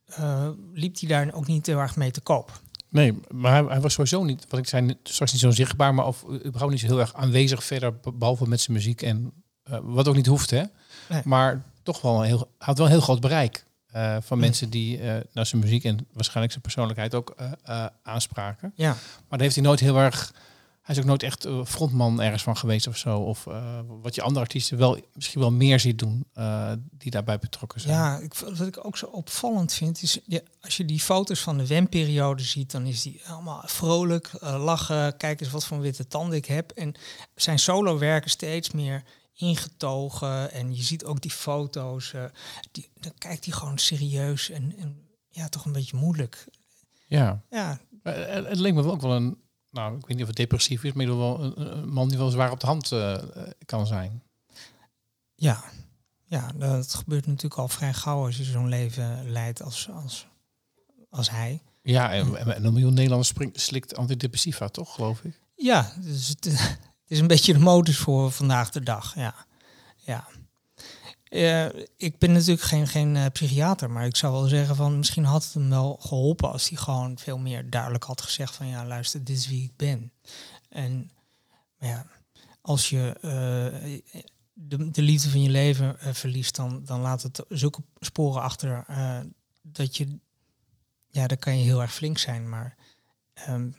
eh, 0.05 0.49
liep 0.73 0.99
hij 0.99 1.09
daar 1.09 1.33
ook 1.33 1.47
niet 1.47 1.65
heel 1.65 1.79
erg 1.79 1.95
mee 1.95 2.11
te 2.11 2.21
koop. 2.21 2.61
Nee, 2.89 3.19
maar 3.29 3.51
hij, 3.51 3.63
hij 3.71 3.81
was 3.81 3.93
sowieso 3.93 4.23
niet, 4.23 4.45
wat 4.49 4.59
ik 4.59 4.67
zei, 4.67 4.97
straks 5.03 5.31
niet 5.31 5.41
zo 5.41 5.51
zichtbaar, 5.51 5.93
maar 5.93 6.05
of 6.07 6.23
überhaupt 6.45 6.71
niet 6.71 6.79
zo 6.79 6.87
heel 6.87 6.99
erg 6.99 7.13
aanwezig 7.13 7.63
verder, 7.63 7.99
be- 7.99 8.11
behalve 8.11 8.47
met 8.47 8.61
zijn 8.61 8.77
muziek. 8.77 9.01
En 9.01 9.33
eh, 9.63 9.79
wat 9.81 10.07
ook 10.07 10.15
niet 10.15 10.25
hoeft, 10.25 10.49
hè? 10.49 10.63
Nee. 11.09 11.21
Maar 11.25 11.63
toch 11.83 12.01
wel 12.01 12.19
een 12.19 12.25
heel, 12.25 12.49
had 12.57 12.77
wel 12.77 12.85
een 12.85 12.91
heel 12.91 13.01
groot 13.01 13.19
bereik 13.21 13.65
eh, 13.93 14.17
van 14.21 14.39
mensen 14.39 14.69
die 14.69 14.99
eh, 14.99 15.19
naar 15.33 15.45
zijn 15.45 15.61
muziek 15.61 15.83
en 15.83 16.07
waarschijnlijk 16.13 16.51
zijn 16.51 16.63
persoonlijkheid 16.63 17.15
ook 17.15 17.35
eh, 17.63 17.85
aanspraken. 18.03 18.71
Ja, 18.75 18.89
Maar 18.89 19.29
daar 19.29 19.39
heeft 19.39 19.55
hij 19.55 19.63
nooit 19.63 19.79
heel 19.79 19.97
erg. 19.97 20.33
Hij 20.81 20.95
is 20.95 21.01
ook 21.01 21.07
nooit 21.07 21.23
echt 21.23 21.47
frontman 21.65 22.21
ergens 22.21 22.43
van 22.43 22.57
geweest 22.57 22.87
of 22.87 22.97
zo. 22.97 23.17
Of 23.19 23.47
wat 24.01 24.15
je 24.15 24.21
andere 24.21 24.45
artiesten 24.45 24.77
wel 24.77 24.99
misschien 25.13 25.39
wel 25.39 25.51
meer 25.51 25.79
ziet 25.79 25.99
doen 25.99 26.25
die 26.91 27.11
daarbij 27.11 27.39
betrokken 27.39 27.81
zijn. 27.81 27.93
Ja, 27.93 28.17
ik, 28.17 28.33
wat 28.33 28.67
ik 28.67 28.85
ook 28.85 28.97
zo 28.97 29.05
opvallend 29.05 29.73
vind, 29.73 30.01
is 30.01 30.19
ja, 30.25 30.39
als 30.61 30.77
je 30.77 30.85
die 30.85 30.99
foto's 30.99 31.39
van 31.39 31.57
de 31.57 31.67
WEM-periode 31.67 32.43
ziet, 32.43 32.71
dan 32.71 32.85
is 32.85 33.01
die 33.01 33.21
allemaal 33.27 33.61
vrolijk, 33.65 34.31
lachen, 34.41 35.17
kijk 35.17 35.41
eens 35.41 35.51
wat 35.51 35.65
voor 35.65 35.79
witte 35.79 36.07
tanden 36.07 36.37
ik 36.37 36.45
heb. 36.45 36.71
En 36.71 36.93
zijn 37.35 37.59
solo-werken 37.59 38.29
steeds 38.29 38.71
meer 38.71 39.03
ingetogen. 39.33 40.51
En 40.51 40.75
je 40.75 40.83
ziet 40.83 41.05
ook 41.05 41.21
die 41.21 41.31
foto's, 41.31 42.13
eh, 42.13 42.23
die, 42.71 42.89
dan 42.99 43.13
kijkt 43.17 43.45
hij 43.45 43.53
gewoon 43.53 43.77
serieus 43.77 44.49
en, 44.49 44.77
en 44.77 45.07
ja, 45.29 45.49
toch 45.49 45.65
een 45.65 45.71
beetje 45.71 45.97
moeilijk. 45.97 46.45
ja. 47.07 47.41
Ja, 47.49 47.79
Eh, 48.03 48.13
Het, 48.13 48.47
het 48.47 48.57
leek 48.59 48.73
me 48.73 48.83
wel 48.83 48.91
ook 48.91 49.01
wel 49.01 49.15
een. 49.15 49.41
Nou, 49.69 49.95
ik 49.95 49.99
weet 50.05 50.09
niet 50.09 50.21
of 50.21 50.27
het 50.27 50.35
depressief 50.35 50.83
is, 50.83 50.93
maar 50.93 51.05
geval 51.05 51.43
een, 51.43 51.77
een 51.77 51.89
man 51.89 52.09
die 52.09 52.17
wel 52.17 52.29
zwaar 52.29 52.51
op 52.51 52.59
de 52.59 52.65
hand 52.65 52.91
eh, 52.91 53.23
kan 53.65 53.87
zijn. 53.87 54.23
ja, 55.35 55.63
ja, 56.25 56.51
dat 56.57 56.93
gebeurt 56.93 57.25
natuurlijk 57.27 57.61
al 57.61 57.67
vrij 57.67 57.93
gauw 57.93 58.25
als 58.25 58.37
je 58.37 58.43
zo'n 58.43 58.69
leven 58.69 59.31
leidt 59.31 59.61
als, 59.61 59.89
als, 59.89 60.27
als 61.09 61.29
hij. 61.29 61.61
Ja, 61.81 62.11
en, 62.13 62.35
en 62.37 62.65
een 62.65 62.73
miljoen 62.73 62.93
Nederlanders 62.93 63.29
springt, 63.29 63.59
slikt 63.59 63.95
antidepressiva, 63.95 64.67
toch, 64.67 64.93
geloof 64.95 65.23
ik? 65.23 65.39
Ja, 65.55 65.93
dus 66.01 66.27
het, 66.27 66.77
het 67.03 67.11
is 67.11 67.19
een 67.19 67.27
beetje 67.27 67.53
de 67.53 67.59
modus 67.59 67.97
voor 67.97 68.31
vandaag 68.31 68.69
de 68.69 68.83
dag. 68.83 69.15
Ja, 69.15 69.35
ja. 69.97 70.27
Eh, 71.33 71.65
ik 71.97 72.17
ben 72.17 72.31
natuurlijk 72.31 72.61
geen, 72.61 72.87
geen 72.87 73.15
eh, 73.15 73.25
psychiater, 73.31 73.91
maar 73.91 74.05
ik 74.05 74.15
zou 74.15 74.33
wel 74.33 74.47
zeggen 74.47 74.75
van 74.75 74.97
misschien 74.97 75.23
had 75.23 75.43
het 75.43 75.53
hem 75.53 75.69
wel 75.69 75.97
geholpen 76.01 76.51
als 76.51 76.69
hij 76.69 76.77
gewoon 76.77 77.17
veel 77.17 77.37
meer 77.37 77.69
duidelijk 77.69 78.03
had 78.03 78.21
gezegd 78.21 78.55
van 78.55 78.67
ja, 78.67 78.85
luister, 78.85 79.23
dit 79.23 79.37
is 79.37 79.47
wie 79.47 79.63
ik 79.63 79.75
ben. 79.75 80.11
En 80.69 81.11
ja, 81.79 82.05
als 82.61 82.89
je 82.89 83.17
eh, 83.21 84.21
de, 84.53 84.91
de 84.91 85.01
liefde 85.01 85.29
van 85.29 85.41
je 85.41 85.49
leven 85.49 85.95
verliest, 85.99 86.55
dan, 86.55 86.81
dan 86.85 86.99
laat 86.99 87.21
het 87.21 87.43
zulke 87.49 87.81
sporen 87.99 88.41
achter 88.41 88.85
dat 89.61 89.97
je, 89.97 90.17
ja, 91.07 91.27
dan 91.27 91.37
kan 91.37 91.57
je 91.57 91.63
heel 91.63 91.81
erg 91.81 91.93
flink 91.93 92.17
zijn, 92.17 92.49
maar 92.49 92.75
ehm, 93.33 93.69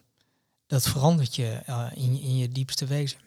dat 0.66 0.82
verandert 0.88 1.36
je 1.36 1.46
eh, 1.66 1.86
in, 1.94 2.20
in 2.20 2.36
je 2.36 2.48
diepste 2.48 2.86
wezen. 2.86 3.18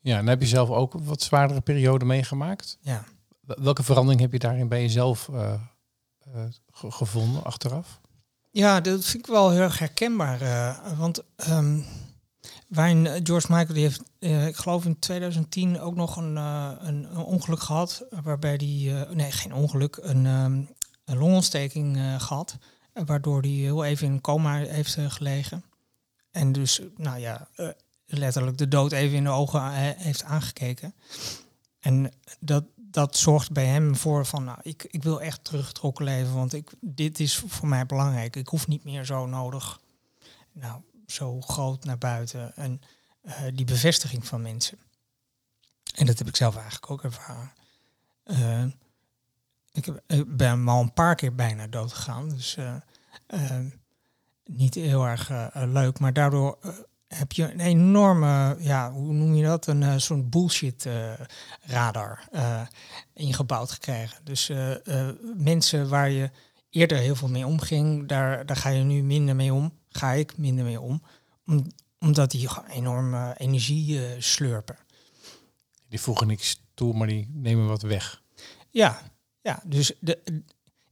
Ja, 0.00 0.18
en 0.18 0.26
heb 0.26 0.40
je 0.40 0.46
zelf 0.46 0.68
ook 0.70 0.94
een 0.94 1.04
wat 1.04 1.22
zwaardere 1.22 1.60
periode 1.60 2.04
meegemaakt? 2.04 2.78
Ja. 2.80 3.04
Welke 3.40 3.82
verandering 3.82 4.20
heb 4.20 4.32
je 4.32 4.38
daarin 4.38 4.68
bij 4.68 4.80
jezelf 4.80 5.28
ge- 6.72 6.90
gevonden 6.90 7.44
achteraf? 7.44 8.00
Ja, 8.50 8.80
dat 8.80 9.04
vind 9.04 9.26
ik 9.26 9.32
wel 9.32 9.50
heel 9.50 9.60
erg 9.60 9.78
herkenbaar. 9.78 10.38
want 10.96 11.22
waarin 12.68 13.06
eh, 13.06 13.20
George 13.22 13.46
Michael, 13.52 13.74
die 13.74 13.82
heeft, 13.82 14.02
ik 14.48 14.56
geloof 14.56 14.84
in 14.84 14.98
2010 14.98 15.80
ook 15.80 15.94
nog 15.94 16.16
een, 16.16 16.36
een, 16.36 17.04
een 17.04 17.16
ongeluk 17.16 17.60
gehad. 17.60 18.04
Waarbij 18.22 18.56
die, 18.56 18.92
nee, 18.92 19.30
geen 19.32 19.54
ongeluk, 19.54 19.96
een, 20.02 20.26
ehm, 20.26 20.62
een 21.04 21.18
longontsteking 21.18 21.96
eh, 21.96 22.20
gehad. 22.20 22.56
Waardoor 22.92 23.40
hij 23.40 23.50
heel 23.50 23.84
even 23.84 24.06
in 24.06 24.20
coma 24.20 24.56
heeft 24.56 24.96
eh, 24.96 25.10
gelegen. 25.10 25.64
En 26.30 26.52
dus, 26.52 26.80
nou 26.96 27.18
ja, 27.18 27.48
eh, 27.54 27.68
letterlijk 28.06 28.58
de 28.58 28.68
dood 28.68 28.92
even 28.92 29.16
in 29.16 29.24
de 29.24 29.30
ogen 29.30 29.60
eh, 29.60 29.70
heeft 29.96 30.24
aangekeken. 30.24 30.94
En 31.78 32.12
dat, 32.40 32.64
dat 32.76 33.16
zorgt 33.16 33.52
bij 33.52 33.66
hem 33.66 33.96
voor 33.96 34.26
van, 34.26 34.44
nou, 34.44 34.58
ik, 34.62 34.86
ik 34.90 35.02
wil 35.02 35.22
echt 35.22 35.44
teruggetrokken 35.44 36.04
leven, 36.04 36.34
want 36.34 36.52
ik, 36.52 36.70
dit 36.80 37.20
is 37.20 37.36
voor 37.46 37.68
mij 37.68 37.86
belangrijk. 37.86 38.36
Ik 38.36 38.48
hoef 38.48 38.66
niet 38.66 38.84
meer 38.84 39.04
zo 39.04 39.26
nodig, 39.26 39.80
nou, 40.52 40.82
zo 41.06 41.40
groot 41.40 41.84
naar 41.84 41.98
buiten. 41.98 42.56
En 42.56 42.80
die 43.54 43.64
bevestiging 43.64 44.26
van 44.26 44.42
mensen. 44.42 44.78
En 45.94 46.06
dat 46.06 46.18
heb 46.18 46.28
ik 46.28 46.36
zelf 46.36 46.54
eigenlijk 46.56 46.90
ook 46.90 47.04
ervaren. 47.04 47.52
Eh, 48.24 48.64
ik, 49.86 50.26
ben 50.36 50.68
al 50.68 50.80
een 50.80 50.92
paar 50.92 51.14
keer 51.14 51.34
bijna 51.34 51.66
dood 51.66 51.92
gegaan, 51.92 52.28
dus 52.28 52.56
eh, 52.56 52.74
eh, 53.26 53.66
niet 54.44 54.74
heel 54.74 55.06
erg 55.06 55.30
eh, 55.30 55.46
eh, 55.62 55.72
leuk. 55.72 55.98
Maar 55.98 56.12
daardoor 56.12 56.58
heb 57.08 57.32
je 57.32 57.52
een 57.52 57.60
enorme, 57.60 58.56
ja, 58.58 58.92
hoe 58.92 59.12
noem 59.12 59.34
je 59.34 59.44
dat? 59.44 59.66
Een 59.66 60.00
zo'n 60.00 60.28
bullshit 60.28 60.88
radar 61.60 62.28
eh, 62.32 62.66
ingebouwd 63.14 63.70
gekregen. 63.70 64.24
Dus 64.24 64.50
mensen 65.36 65.88
waar 65.88 66.10
je 66.10 66.30
eerder 66.70 66.98
heel 66.98 67.16
veel 67.16 67.28
mee 67.28 67.46
omging, 67.46 68.08
daar, 68.08 68.46
daar 68.46 68.56
ga 68.56 68.68
je 68.68 68.82
nu 68.82 69.02
minder 69.02 69.36
mee 69.36 69.52
om. 69.52 69.78
Ga 69.88 70.12
ik 70.12 70.36
minder 70.36 70.64
mee 70.64 70.80
om. 70.80 71.02
om 71.46 71.66
omdat 72.00 72.30
die 72.30 72.48
gewoon 72.48 72.70
enorm 72.70 73.14
eh, 73.14 73.30
energie 73.36 74.00
slurpen. 74.18 74.76
Die 75.88 76.00
voegen 76.00 76.26
niks 76.26 76.62
toe, 76.74 76.94
maar 76.94 77.06
die 77.06 77.28
nemen 77.32 77.66
wat 77.66 77.82
weg. 77.82 78.22
Ja, 78.70 79.00
ja 79.42 79.62
dus 79.64 79.92
de, 80.00 80.18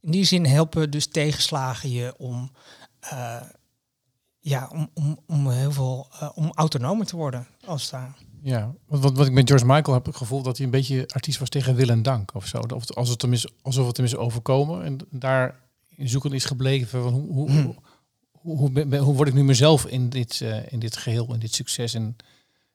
in 0.01 0.11
die 0.11 0.23
zin 0.23 0.45
helpen 0.45 0.91
dus 0.91 1.07
tegenslagen 1.07 1.89
je 1.91 2.13
om, 2.17 2.51
eh, 2.99 3.41
ja, 4.39 4.69
om, 4.71 4.89
om, 4.93 5.19
om 5.27 5.49
heel 5.49 5.71
veel 5.71 6.07
eh, 6.19 6.29
om 6.35 6.51
autonomer 6.53 7.05
te 7.05 7.15
worden 7.15 7.47
als 7.65 7.81
het 7.81 7.91
ware. 7.91 8.11
Ja, 8.41 8.73
wat, 8.85 8.99
wat, 8.99 9.17
wat 9.17 9.27
ik 9.27 9.33
met 9.33 9.47
George 9.47 9.65
Michael 9.65 9.93
heb 9.93 10.05
het 10.05 10.15
gevoel 10.15 10.41
dat 10.41 10.57
hij 10.57 10.65
een 10.65 10.71
beetje 10.71 11.07
artiest 11.07 11.39
was 11.39 11.49
tegen 11.49 11.75
wil 11.75 11.89
en 11.89 12.03
dank 12.03 12.33
of 12.35 12.45
zo. 12.47 12.57
Of 12.73 12.91
als 12.91 13.09
het 13.09 13.21
hem 13.21 13.33
is, 13.33 13.47
alsof 13.61 13.87
het 13.87 13.97
hem 13.97 14.05
is 14.05 14.15
overkomen. 14.15 14.83
En 14.83 14.97
daar 15.09 15.59
in 15.95 16.09
zoeken 16.09 16.31
is 16.33 16.45
gebleven 16.45 17.01
van 17.03 17.13
hoe, 17.13 17.31
hoe, 17.31 17.49
Hmm. 17.49 17.75
hoe, 18.31 18.57
hoe, 18.57 18.71
ben- 18.71 18.89
ben- 18.89 19.01
hoe 19.01 19.15
word 19.15 19.27
ik 19.27 19.33
nu 19.33 19.43
mezelf 19.43 19.85
in 19.85 20.09
dit, 20.09 20.41
eh, 20.41 20.71
in 20.71 20.79
dit 20.79 20.97
geheel, 20.97 21.33
in 21.33 21.39
dit 21.39 21.53
succes 21.53 21.93
en 21.93 22.15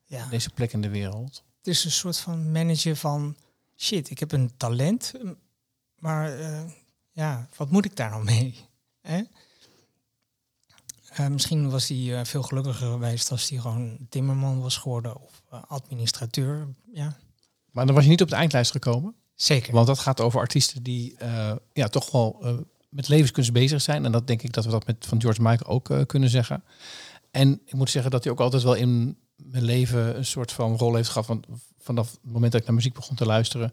Ja. 0.05 0.27
deze 0.29 0.51
plek 0.51 0.73
in 0.73 0.81
de 0.81 0.89
wereld. 0.89 1.43
Het 1.59 1.67
is 1.67 1.85
een 1.85 1.91
soort 1.91 2.19
van 2.19 2.53
manager 2.53 2.97
van 2.97 3.37
shit, 3.77 4.11
ik 4.11 4.19
heb 4.19 4.33
een 4.33 4.51
talent, 4.57 5.13
maar 6.05 6.39
eh, 6.39 6.63
ja, 7.13 7.49
wat 7.57 7.71
moet 7.71 7.85
ik 7.85 7.97
daar 7.97 8.11
nou 8.11 8.25
mee? 8.25 8.55
Eh, 9.01 9.21
misschien 11.27 11.71
was 11.71 11.89
hij 11.89 12.19
eh, 12.19 12.25
veel 12.25 12.43
gelukkiger 12.43 12.91
geweest 12.91 13.31
als 13.31 13.49
hij 13.49 13.59
gewoon 13.59 13.97
timmerman 14.09 14.61
was 14.61 14.77
geworden 14.77 15.21
of 15.21 15.43
eh, 15.51 15.63
administrateur. 15.69 16.69
Ja, 16.93 17.17
Maar 17.71 17.87
dan 17.87 17.95
was 17.95 18.05
je 18.05 18.11
niet 18.11 18.23
op 18.23 18.29
de 18.29 18.37
eindlijst 18.37 18.71
gekomen. 18.71 19.15
zeker. 19.35 19.73
Want 19.73 19.87
dat 19.87 19.99
gaat 19.99 20.21
over 20.21 20.41
artiesten 20.41 20.83
die 20.83 21.17
ja, 21.73 21.89
toch 21.89 22.11
wel 22.11 22.45
met 22.89 23.09
levenskunst 23.09 23.53
bezig 23.53 23.83
zijn. 23.83 24.05
En 24.05 24.13
dat 24.13 24.27
denk 24.27 24.43
ik 24.43 24.53
dat 24.53 24.65
we 24.65 24.71
dat 24.71 24.87
met 24.87 25.07
van 25.07 25.21
George 25.21 25.43
Michael 25.43 25.71
ook 25.71 26.07
kunnen 26.07 26.29
zeggen. 26.29 26.65
En 27.31 27.61
ik 27.65 27.75
moet 27.75 27.91
zeggen 27.91 28.11
dat 28.11 28.25
hij 28.25 28.33
ook 28.33 28.41
altijd 28.41 28.63
wel 28.63 28.75
in 28.75 29.19
mijn 29.37 29.65
leven 29.65 30.17
een 30.17 30.25
soort 30.25 30.53
van 30.53 30.77
rol 30.77 30.95
heeft 30.95 31.09
gehad. 31.09 31.27
Want 31.27 31.47
vanaf 31.79 32.11
het 32.11 32.33
moment 32.33 32.53
dat 32.53 32.61
ik 32.61 32.67
naar 32.67 32.77
muziek 32.77 32.95
begon 32.95 33.17
te 33.17 33.27
luisteren, 33.27 33.73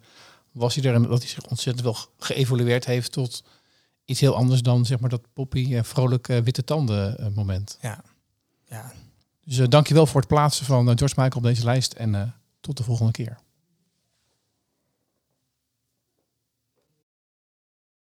was 0.52 0.76
hij 0.76 0.84
er 0.84 0.94
en 0.94 1.04
dat 1.04 1.20
hij 1.20 1.28
zich 1.28 1.46
ontzettend 1.46 1.86
wel 1.86 1.98
geëvolueerd 2.18 2.86
heeft 2.86 3.12
tot 3.12 3.44
iets 4.06 4.20
heel 4.20 4.36
anders 4.36 4.62
dan 4.62 4.86
zeg 4.86 5.00
maar 5.00 5.10
dat 5.10 5.34
poppy 5.34 5.76
eh, 5.76 5.84
vrolijk 5.84 6.28
eh, 6.28 6.38
witte 6.38 6.64
tanden 6.64 7.18
eh, 7.18 7.28
moment. 7.36 7.78
Ja, 7.82 8.04
ja. 8.70 8.92
Dus 9.44 9.58
eh 9.58 9.68
dankjewel 9.68 10.06
voor 10.06 10.20
het 10.20 10.30
plaatsen 10.30 10.66
van 10.66 10.86
George 10.98 11.16
Michael 11.22 11.38
op 11.38 11.44
deze 11.44 11.64
lijst 11.64 11.94
en 11.94 12.36
tot 12.60 12.78
de 12.78 12.84
volgende 12.84 13.12
keer. 13.12 13.40